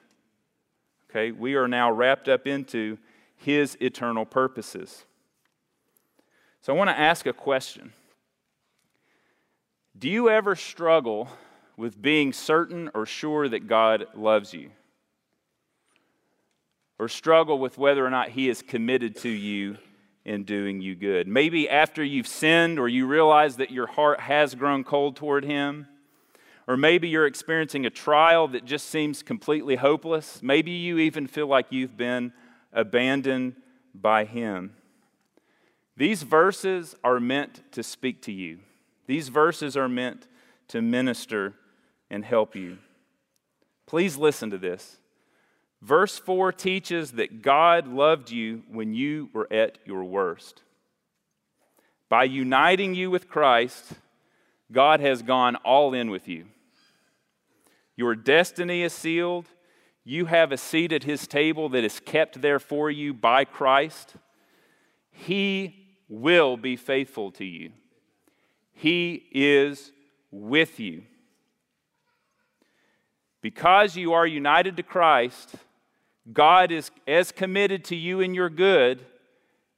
Okay, 1.11 1.31
we 1.31 1.55
are 1.55 1.69
now 1.69 1.93
wrapped 1.93 2.29
up 2.29 2.47
into 2.47 2.97
his 3.37 3.77
eternal 3.81 4.25
purposes. 4.25 5.05
So 6.63 6.73
I 6.73 6.77
want 6.77 6.91
to 6.91 6.99
ask 6.99 7.27
a 7.27 7.33
question 7.33 7.93
Do 9.99 10.09
you 10.09 10.31
ever 10.31 10.57
struggle 10.57 11.29
with 11.77 12.01
being 12.01 12.33
certain 12.33 12.91
or 12.95 13.05
sure 13.05 13.49
that 13.49 13.67
God 13.67 14.07
loves 14.15 14.55
you? 14.55 14.71
Or 16.99 17.09
struggle 17.09 17.59
with 17.59 17.79
whether 17.79 18.07
or 18.07 18.11
not 18.11 18.29
he 18.29 18.49
is 18.49 18.63
committed 18.63 19.17
to 19.17 19.29
you 19.29 19.77
in 20.25 20.45
doing 20.45 20.81
you 20.81 20.95
good? 20.95 21.27
Maybe 21.27 21.69
after 21.69 22.05
you've 22.05 22.29
sinned 22.29 22.79
or 22.79 22.87
you 22.87 23.07
realize 23.09 23.57
that 23.57 23.73
your 23.73 23.89
heart 23.89 24.21
has 24.21 24.55
grown 24.55 24.85
cold 24.85 25.17
toward 25.17 25.45
him. 25.45 25.89
Or 26.69 26.77
maybe 26.77 27.09
you're 27.09 27.27
experiencing 27.27 27.87
a 27.87 27.91
trial 27.91 28.47
that 28.49 28.65
just 28.65 28.89
seems 28.89 29.25
completely 29.25 29.75
hopeless. 29.75 30.41
Maybe 30.43 30.71
you 30.71 30.99
even 30.99 31.27
feel 31.27 31.49
like 31.49 31.67
you've 31.71 31.97
been 31.97 32.33
abandoned 32.73 33.57
by 33.93 34.25
Him. 34.25 34.77
These 36.03 36.25
verses 36.25 36.97
are 37.05 37.21
meant 37.21 37.63
to 37.75 37.85
speak 37.85 38.23
to 38.23 38.33
you, 38.33 38.59
these 39.07 39.29
verses 39.29 39.77
are 39.77 39.89
meant 39.89 40.27
to 40.67 40.83
minister 40.83 41.55
and 42.11 42.25
help 42.25 42.57
you. 42.57 42.79
Please 43.87 44.17
listen 44.17 44.51
to 44.51 44.59
this. 44.59 44.97
Verse 45.81 46.19
4 46.19 46.51
teaches 46.51 47.13
that 47.13 47.41
God 47.41 47.87
loved 47.87 48.33
you 48.33 48.65
when 48.69 48.95
you 48.95 49.31
were 49.33 49.47
at 49.53 49.79
your 49.85 50.03
worst. 50.03 50.63
By 52.09 52.25
uniting 52.25 52.97
you 52.97 53.09
with 53.09 53.29
Christ, 53.29 53.93
God 54.73 54.99
has 54.99 55.23
gone 55.23 55.55
all 55.55 55.95
in 55.95 56.11
with 56.11 56.27
you. 56.27 56.47
Your 57.95 58.17
destiny 58.17 58.83
is 58.83 58.93
sealed. 58.93 59.47
You 60.03 60.25
have 60.25 60.51
a 60.51 60.57
seat 60.57 60.91
at 60.91 61.05
his 61.05 61.29
table 61.29 61.69
that 61.69 61.85
is 61.85 62.01
kept 62.01 62.43
there 62.43 62.59
for 62.59 62.91
you 62.91 63.15
by 63.15 63.45
Christ. 63.45 64.17
He 65.13 65.82
will 66.13 66.57
be 66.57 66.77
faithful 66.77 67.31
to 67.33 67.45
you. 67.45 67.71
He 68.73 69.25
is 69.33 69.93
with 70.31 70.79
you. 70.79 71.03
Because 73.41 73.97
you 73.97 74.13
are 74.13 74.27
united 74.27 74.77
to 74.77 74.83
Christ, 74.83 75.55
God 76.33 76.71
is 76.71 76.91
as 77.09 77.33
committed 77.33 77.85
to 77.87 77.97
you 77.97 78.21
and 78.21 78.35
your 78.35 78.51
good 78.51 79.05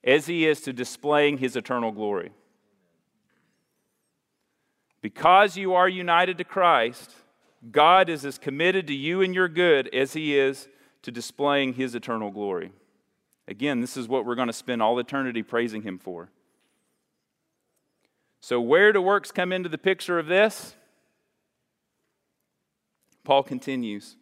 as 0.02 0.26
he 0.26 0.46
is 0.46 0.60
to 0.62 0.72
displaying 0.72 1.38
his 1.38 1.56
eternal 1.56 1.92
glory. 1.92 2.32
Because 5.00 5.56
you 5.56 5.74
are 5.74 5.88
united 5.88 6.38
to 6.38 6.44
Christ, 6.44 7.14
God 7.70 8.08
is 8.08 8.24
as 8.24 8.38
committed 8.38 8.86
to 8.88 8.94
you 8.94 9.22
and 9.22 9.34
your 9.34 9.48
good 9.48 9.94
as 9.94 10.12
He 10.14 10.36
is 10.36 10.68
to 11.02 11.10
displaying 11.10 11.74
His 11.74 11.94
eternal 11.94 12.30
glory. 12.30 12.72
Again, 13.46 13.80
this 13.80 13.96
is 13.96 14.08
what 14.08 14.24
we're 14.24 14.34
going 14.34 14.48
to 14.48 14.52
spend 14.52 14.82
all 14.82 14.98
eternity 14.98 15.42
praising 15.42 15.82
Him 15.82 15.98
for. 15.98 16.30
So, 18.40 18.60
where 18.60 18.92
do 18.92 19.00
works 19.00 19.30
come 19.32 19.52
into 19.52 19.68
the 19.68 19.78
picture 19.78 20.18
of 20.18 20.26
this? 20.26 20.74
Paul 23.24 23.42
continues 23.42 24.16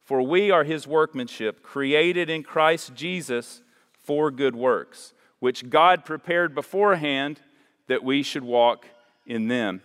For 0.00 0.22
we 0.22 0.50
are 0.50 0.64
His 0.64 0.86
workmanship, 0.86 1.62
created 1.62 2.30
in 2.30 2.42
Christ 2.42 2.94
Jesus 2.94 3.62
for 3.92 4.30
good 4.30 4.56
works, 4.56 5.12
which 5.38 5.70
God 5.70 6.04
prepared 6.04 6.54
beforehand 6.54 7.40
that 7.88 8.02
we 8.02 8.22
should 8.22 8.44
walk 8.44 8.86
in 9.26 9.48
them. 9.48 9.82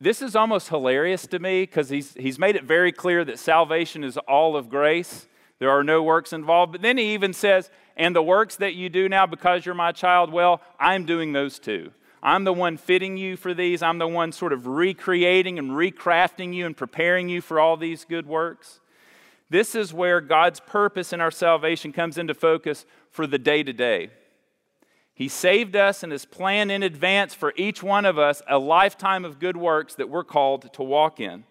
This 0.00 0.20
is 0.20 0.34
almost 0.34 0.68
hilarious 0.68 1.28
to 1.28 1.38
me 1.38 1.62
because 1.62 1.88
he's, 1.88 2.14
he's 2.14 2.38
made 2.38 2.56
it 2.56 2.64
very 2.64 2.90
clear 2.90 3.24
that 3.24 3.38
salvation 3.38 4.02
is 4.02 4.16
all 4.18 4.56
of 4.56 4.68
grace. 4.68 5.28
There 5.62 5.70
are 5.70 5.84
no 5.84 6.02
works 6.02 6.32
involved. 6.32 6.72
But 6.72 6.82
then 6.82 6.98
he 6.98 7.14
even 7.14 7.32
says, 7.32 7.70
and 7.96 8.16
the 8.16 8.22
works 8.22 8.56
that 8.56 8.74
you 8.74 8.88
do 8.88 9.08
now 9.08 9.26
because 9.26 9.64
you're 9.64 9.76
my 9.76 9.92
child, 9.92 10.32
well, 10.32 10.60
I'm 10.80 11.06
doing 11.06 11.32
those 11.32 11.60
too. 11.60 11.92
I'm 12.20 12.42
the 12.42 12.52
one 12.52 12.76
fitting 12.76 13.16
you 13.16 13.36
for 13.36 13.54
these. 13.54 13.80
I'm 13.80 13.98
the 13.98 14.08
one 14.08 14.32
sort 14.32 14.52
of 14.52 14.66
recreating 14.66 15.60
and 15.60 15.70
recrafting 15.70 16.52
you 16.52 16.66
and 16.66 16.76
preparing 16.76 17.28
you 17.28 17.40
for 17.40 17.60
all 17.60 17.76
these 17.76 18.04
good 18.04 18.26
works. 18.26 18.80
This 19.50 19.76
is 19.76 19.94
where 19.94 20.20
God's 20.20 20.58
purpose 20.58 21.12
in 21.12 21.20
our 21.20 21.30
salvation 21.30 21.92
comes 21.92 22.18
into 22.18 22.34
focus 22.34 22.84
for 23.12 23.28
the 23.28 23.38
day 23.38 23.62
to 23.62 23.72
day. 23.72 24.10
He 25.14 25.28
saved 25.28 25.76
us 25.76 26.02
and 26.02 26.10
has 26.10 26.24
planned 26.24 26.72
in 26.72 26.82
advance 26.82 27.34
for 27.34 27.52
each 27.56 27.84
one 27.84 28.04
of 28.04 28.18
us 28.18 28.42
a 28.48 28.58
lifetime 28.58 29.24
of 29.24 29.38
good 29.38 29.56
works 29.56 29.94
that 29.94 30.10
we're 30.10 30.24
called 30.24 30.72
to 30.72 30.82
walk 30.82 31.20
in. 31.20 31.44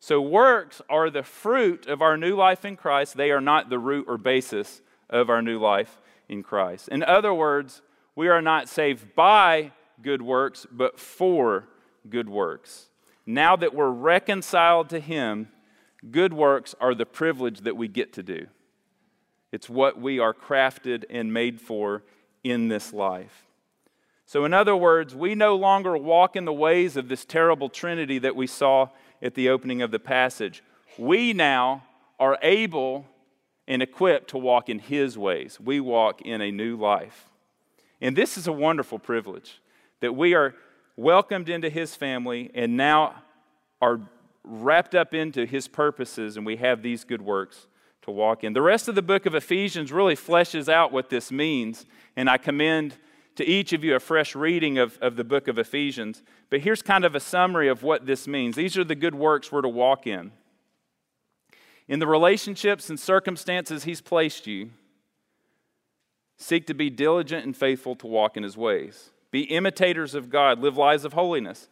So, 0.00 0.20
works 0.20 0.80
are 0.88 1.10
the 1.10 1.24
fruit 1.24 1.86
of 1.86 2.02
our 2.02 2.16
new 2.16 2.36
life 2.36 2.64
in 2.64 2.76
Christ. 2.76 3.16
They 3.16 3.30
are 3.30 3.40
not 3.40 3.68
the 3.68 3.78
root 3.78 4.06
or 4.08 4.16
basis 4.16 4.80
of 5.10 5.28
our 5.28 5.42
new 5.42 5.58
life 5.58 6.00
in 6.28 6.42
Christ. 6.42 6.88
In 6.88 7.02
other 7.02 7.34
words, 7.34 7.82
we 8.14 8.28
are 8.28 8.42
not 8.42 8.68
saved 8.68 9.14
by 9.16 9.72
good 10.02 10.22
works, 10.22 10.66
but 10.70 11.00
for 11.00 11.68
good 12.08 12.28
works. 12.28 12.86
Now 13.26 13.56
that 13.56 13.74
we're 13.74 13.90
reconciled 13.90 14.88
to 14.90 15.00
Him, 15.00 15.48
good 16.10 16.32
works 16.32 16.74
are 16.80 16.94
the 16.94 17.06
privilege 17.06 17.60
that 17.60 17.76
we 17.76 17.88
get 17.88 18.12
to 18.14 18.22
do. 18.22 18.46
It's 19.50 19.68
what 19.68 20.00
we 20.00 20.18
are 20.18 20.34
crafted 20.34 21.04
and 21.10 21.32
made 21.32 21.60
for 21.60 22.04
in 22.44 22.68
this 22.68 22.92
life. 22.92 23.46
So, 24.26 24.44
in 24.44 24.52
other 24.52 24.76
words, 24.76 25.14
we 25.14 25.34
no 25.34 25.56
longer 25.56 25.96
walk 25.96 26.36
in 26.36 26.44
the 26.44 26.52
ways 26.52 26.96
of 26.96 27.08
this 27.08 27.24
terrible 27.24 27.70
Trinity 27.70 28.18
that 28.18 28.36
we 28.36 28.46
saw 28.46 28.90
at 29.22 29.34
the 29.34 29.48
opening 29.48 29.82
of 29.82 29.90
the 29.90 29.98
passage. 29.98 30.62
We 30.96 31.32
now 31.32 31.84
are 32.18 32.38
able 32.42 33.06
and 33.66 33.82
equipped 33.82 34.30
to 34.30 34.38
walk 34.38 34.68
in 34.68 34.78
His 34.78 35.18
ways. 35.18 35.58
We 35.60 35.80
walk 35.80 36.22
in 36.22 36.40
a 36.40 36.50
new 36.50 36.76
life. 36.76 37.28
And 38.00 38.16
this 38.16 38.38
is 38.38 38.46
a 38.46 38.52
wonderful 38.52 38.98
privilege 38.98 39.60
that 40.00 40.14
we 40.14 40.34
are 40.34 40.54
welcomed 40.96 41.48
into 41.48 41.68
His 41.68 41.94
family 41.94 42.50
and 42.54 42.76
now 42.76 43.22
are 43.80 44.00
wrapped 44.44 44.94
up 44.94 45.12
into 45.12 45.44
His 45.44 45.68
purposes, 45.68 46.36
and 46.36 46.46
we 46.46 46.56
have 46.56 46.82
these 46.82 47.04
good 47.04 47.22
works 47.22 47.66
to 48.02 48.10
walk 48.10 48.42
in. 48.42 48.54
The 48.54 48.62
rest 48.62 48.88
of 48.88 48.94
the 48.94 49.02
book 49.02 49.26
of 49.26 49.34
Ephesians 49.34 49.92
really 49.92 50.16
fleshes 50.16 50.68
out 50.68 50.92
what 50.92 51.10
this 51.10 51.30
means, 51.30 51.84
and 52.16 52.30
I 52.30 52.38
commend 52.38 52.96
to 53.38 53.46
each 53.46 53.72
of 53.72 53.84
you 53.84 53.94
a 53.94 54.00
fresh 54.00 54.34
reading 54.34 54.78
of, 54.78 54.98
of 55.00 55.14
the 55.14 55.22
book 55.22 55.46
of 55.46 55.60
Ephesians. 55.60 56.24
But 56.50 56.62
here's 56.62 56.82
kind 56.82 57.04
of 57.04 57.14
a 57.14 57.20
summary 57.20 57.68
of 57.68 57.84
what 57.84 58.04
this 58.04 58.26
means. 58.26 58.56
These 58.56 58.76
are 58.76 58.82
the 58.82 58.96
good 58.96 59.14
works 59.14 59.52
we're 59.52 59.62
to 59.62 59.68
walk 59.68 60.08
in. 60.08 60.32
In 61.86 62.00
the 62.00 62.08
relationships 62.08 62.90
and 62.90 62.98
circumstances 62.98 63.84
He's 63.84 64.00
placed 64.00 64.48
you, 64.48 64.70
seek 66.36 66.66
to 66.66 66.74
be 66.74 66.90
diligent 66.90 67.46
and 67.46 67.56
faithful 67.56 67.94
to 67.96 68.08
walk 68.08 68.36
in 68.36 68.42
His 68.42 68.56
ways. 68.56 69.10
Be 69.30 69.42
imitators 69.42 70.16
of 70.16 70.30
God, 70.30 70.58
live 70.58 70.76
lives 70.76 71.04
of 71.04 71.12
holiness. 71.12 71.68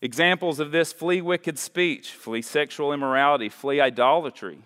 Examples 0.00 0.58
of 0.58 0.70
this 0.70 0.90
flee 0.90 1.20
wicked 1.20 1.58
speech, 1.58 2.12
flee 2.12 2.40
sexual 2.40 2.94
immorality, 2.94 3.50
flee 3.50 3.78
idolatry. 3.78 4.62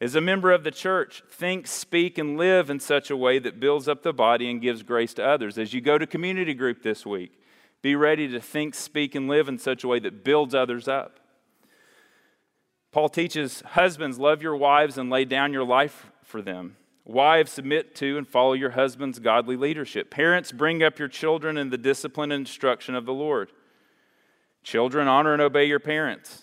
As 0.00 0.14
a 0.14 0.20
member 0.20 0.52
of 0.52 0.62
the 0.62 0.70
church, 0.70 1.22
think, 1.30 1.66
speak, 1.66 2.18
and 2.18 2.36
live 2.36 2.68
in 2.68 2.80
such 2.80 3.10
a 3.10 3.16
way 3.16 3.38
that 3.38 3.58
builds 3.58 3.88
up 3.88 4.02
the 4.02 4.12
body 4.12 4.50
and 4.50 4.60
gives 4.60 4.82
grace 4.82 5.14
to 5.14 5.24
others. 5.24 5.56
As 5.56 5.72
you 5.72 5.80
go 5.80 5.96
to 5.96 6.06
community 6.06 6.52
group 6.52 6.82
this 6.82 7.06
week, 7.06 7.40
be 7.80 7.96
ready 7.96 8.28
to 8.28 8.40
think, 8.40 8.74
speak, 8.74 9.14
and 9.14 9.26
live 9.26 9.48
in 9.48 9.58
such 9.58 9.84
a 9.84 9.88
way 9.88 9.98
that 10.00 10.22
builds 10.22 10.54
others 10.54 10.86
up. 10.86 11.18
Paul 12.92 13.08
teaches 13.08 13.62
husbands, 13.62 14.18
love 14.18 14.42
your 14.42 14.56
wives 14.56 14.98
and 14.98 15.08
lay 15.08 15.24
down 15.24 15.52
your 15.52 15.64
life 15.64 16.10
for 16.22 16.42
them. 16.42 16.76
Wives, 17.04 17.52
submit 17.52 17.94
to 17.96 18.18
and 18.18 18.26
follow 18.26 18.52
your 18.52 18.70
husband's 18.70 19.18
godly 19.18 19.56
leadership. 19.56 20.10
Parents, 20.10 20.50
bring 20.50 20.82
up 20.82 20.98
your 20.98 21.08
children 21.08 21.56
in 21.56 21.70
the 21.70 21.78
discipline 21.78 22.32
and 22.32 22.40
instruction 22.40 22.94
of 22.94 23.06
the 23.06 23.12
Lord. 23.14 23.52
Children, 24.62 25.08
honor 25.08 25.32
and 25.32 25.40
obey 25.40 25.66
your 25.66 25.78
parents. 25.78 26.42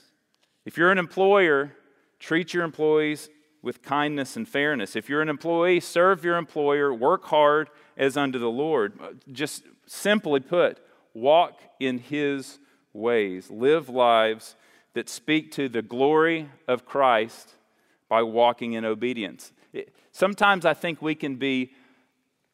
If 0.66 0.78
you're 0.78 0.92
an 0.92 0.98
employer, 0.98 1.74
treat 2.20 2.54
your 2.54 2.64
employees 2.64 3.30
with 3.64 3.82
kindness 3.82 4.36
and 4.36 4.48
fairness. 4.48 4.96
If 4.96 5.10
you're 5.10 5.22
an 5.22 5.30
employee, 5.30 5.80
serve 5.80 6.24
your 6.24 6.38
employer, 6.38 6.94
work 6.94 7.24
hard 7.26 7.70
as 7.98 8.18
unto 8.18 8.38
the 8.38 8.52
Lord. 8.52 8.94
Uh, 9.02 9.08
just 9.32 9.64
simply 9.88 10.42
put, 10.42 10.80
walk 11.14 11.60
in 11.80 11.98
his 11.98 12.60
ways, 12.92 13.50
live 13.50 13.90
lives 13.90 14.56
that 14.94 15.10
speak 15.10 15.52
to 15.54 15.70
the 15.70 15.82
glory 15.82 16.50
of 16.68 16.86
Christ 16.86 17.56
by 18.08 18.22
walking 18.22 18.74
in 18.74 18.86
obedience. 18.86 19.52
Sometimes 20.12 20.66
I 20.66 20.76
think 20.76 21.02
we 21.02 21.16
can 21.16 21.38
be, 21.38 21.72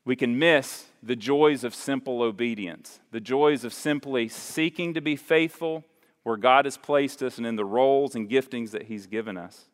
we 0.06 0.16
can 0.16 0.40
miss 0.40 0.86
the 1.04 1.16
joys 1.16 1.66
of 1.66 1.76
simple 1.76 2.22
obedience, 2.22 3.02
the 3.12 3.20
joys 3.20 3.66
of 3.66 3.74
simply 3.74 4.30
seeking 4.30 4.94
to 4.94 5.02
be 5.02 5.18
faithful 5.18 5.84
where 6.24 6.38
God 6.38 6.66
has 6.66 6.78
placed 6.78 7.22
us 7.22 7.38
and 7.38 7.46
in 7.46 7.58
the 7.58 7.66
roles 7.66 8.16
and 8.16 8.30
giftings 8.30 8.72
that 8.72 8.84
He's 8.84 9.08
given 9.08 9.36
us. 9.36 9.66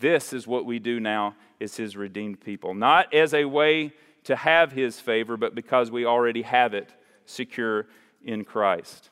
This 0.00 0.32
is 0.32 0.46
what 0.46 0.64
we 0.64 0.78
do 0.78 0.98
now 0.98 1.36
as 1.60 1.76
His 1.76 1.96
redeemed 1.96 2.40
people, 2.40 2.74
not 2.74 3.12
as 3.14 3.32
a 3.32 3.44
way 3.44 3.92
to 4.24 4.34
have 4.34 4.72
His 4.72 4.98
favor, 4.98 5.36
but 5.36 5.54
because 5.54 5.90
we 5.90 6.04
already 6.04 6.42
have 6.42 6.74
it 6.74 6.92
secure 7.26 7.86
in 8.24 8.44
Christ. 8.44 9.10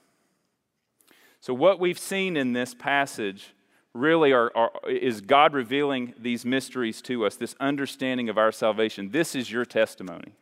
So, 1.40 1.54
what 1.54 1.78
we've 1.78 1.98
seen 1.98 2.36
in 2.36 2.52
this 2.52 2.74
passage 2.74 3.54
really 3.94 4.32
are, 4.32 4.50
are, 4.54 4.72
is 4.88 5.20
God 5.20 5.52
revealing 5.52 6.14
these 6.18 6.44
mysteries 6.44 7.00
to 7.02 7.24
us, 7.26 7.36
this 7.36 7.54
understanding 7.60 8.28
of 8.28 8.38
our 8.38 8.52
salvation. 8.52 9.10
This 9.10 9.34
is 9.34 9.50
your 9.50 9.64
testimony. 9.64 10.32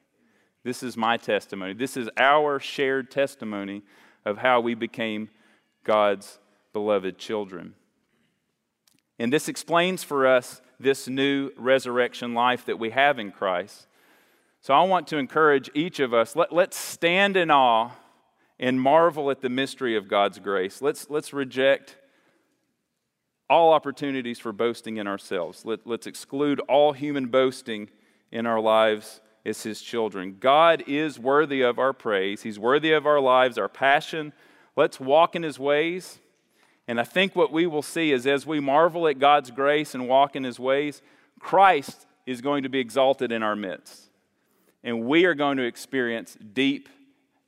This 0.65 0.83
is 0.83 0.97
my 0.97 1.17
testimony. 1.17 1.75
This 1.75 1.97
is 1.97 2.09
our 2.17 2.59
shared 2.59 3.11
testimony 3.11 3.83
of 4.25 4.39
how 4.39 4.61
we 4.61 4.75
became 4.75 5.29
God's 5.85 6.39
beloved 6.73 7.19
children. 7.19 7.75
And 9.19 9.33
this 9.33 9.49
explains 9.49 10.05
for 10.05 10.27
us 10.27 10.61
this 10.79 11.09
new 11.09 11.51
resurrection 11.57 12.35
life 12.35 12.67
that 12.67 12.79
we 12.79 12.91
have 12.91 13.19
in 13.19 13.33
Christ. 13.33 13.87
So 14.61 14.75
I 14.75 14.83
want 14.83 15.07
to 15.09 15.17
encourage 15.17 15.71
each 15.75 16.01
of 16.01 16.13
us 16.13 16.37
let, 16.37 16.53
let's 16.53 16.77
stand 16.77 17.37
in 17.37 17.51
awe 17.51 17.91
and 18.59 18.81
marvel 18.81 19.31
at 19.31 19.41
the 19.41 19.49
mystery 19.49 19.97
of 19.97 20.09
God's 20.09 20.39
grace. 20.39 20.83
Let's, 20.83 21.09
let's 21.09 21.33
reject 21.33 21.97
all 23.49 23.73
opportunities 23.73 24.39
for 24.39 24.53
boasting 24.53 24.97
in 24.97 25.07
ourselves. 25.07 25.65
Let, 25.65 25.87
let's 25.87 26.07
exclude 26.07 26.61
all 26.61 26.93
human 26.93 27.27
boasting 27.27 27.91
in 28.33 28.47
our 28.47 28.61
lives 28.61 29.21
as 29.45 29.63
His 29.63 29.81
children. 29.81 30.37
God 30.41 30.83
is 30.87 31.19
worthy 31.19 31.63
of 31.63 31.79
our 31.79 31.93
praise, 31.93 32.43
He's 32.43 32.59
worthy 32.59 32.93
of 32.93 33.07
our 33.07 33.21
lives, 33.21 33.59
our 33.59 33.69
passion. 33.69 34.33
Let's 34.75 35.01
walk 35.01 35.37
in 35.37 35.43
His 35.43 35.59
ways. 35.59 36.19
And 36.89 37.01
I 37.01 37.05
think 37.05 37.35
what 37.35 37.53
we 37.53 37.67
will 37.67 37.83
see 37.83 38.13
is 38.13 38.27
as 38.27 38.47
we 38.47 38.61
marvel 38.61 39.09
at 39.09 39.19
God's 39.19 39.51
grace 39.51 39.95
and 39.95 40.09
walk 40.09 40.37
in 40.37 40.45
His 40.45 40.59
ways, 40.59 41.03
Christ 41.41 42.07
is 42.27 42.41
going 42.41 42.63
to 42.63 42.69
be 42.69 42.79
exalted 42.79 43.33
in 43.33 43.43
our 43.43 43.57
midst. 43.57 44.11
And 44.85 45.05
we 45.05 45.25
are 45.25 45.35
going 45.35 45.57
to 45.57 45.65
experience 45.65 46.37
deep 46.53 46.89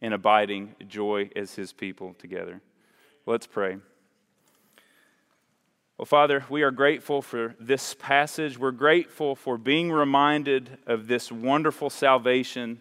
and 0.00 0.12
abiding 0.12 0.74
joy 0.88 1.30
as 1.36 1.54
His 1.54 1.72
people 1.72 2.14
together. 2.18 2.60
Let's 3.26 3.46
pray. 3.46 3.78
Well, 5.98 6.06
Father, 6.06 6.44
we 6.48 6.62
are 6.62 6.70
grateful 6.70 7.22
for 7.22 7.56
this 7.58 7.94
passage. 7.94 8.56
We're 8.56 8.70
grateful 8.70 9.34
for 9.34 9.58
being 9.58 9.90
reminded 9.90 10.78
of 10.86 11.08
this 11.08 11.30
wonderful 11.32 11.90
salvation 11.90 12.80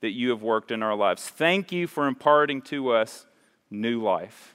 that 0.00 0.10
you 0.10 0.30
have 0.30 0.42
worked 0.42 0.70
in 0.70 0.82
our 0.82 0.94
lives. 0.94 1.26
Thank 1.28 1.72
you 1.72 1.86
for 1.86 2.06
imparting 2.06 2.60
to 2.62 2.90
us 2.90 3.26
new 3.70 4.02
life. 4.02 4.54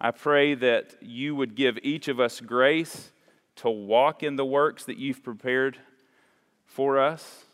I 0.00 0.10
pray 0.10 0.54
that 0.54 0.96
you 1.00 1.34
would 1.34 1.54
give 1.54 1.78
each 1.82 2.08
of 2.08 2.20
us 2.20 2.40
grace 2.40 3.12
to 3.56 3.70
walk 3.70 4.22
in 4.22 4.36
the 4.36 4.44
works 4.44 4.84
that 4.84 4.98
you've 4.98 5.22
prepared 5.22 5.78
for 6.64 6.98
us. 6.98 7.44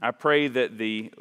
I 0.00 0.12
pray 0.12 0.48
that 0.48 0.78
the 0.78 1.12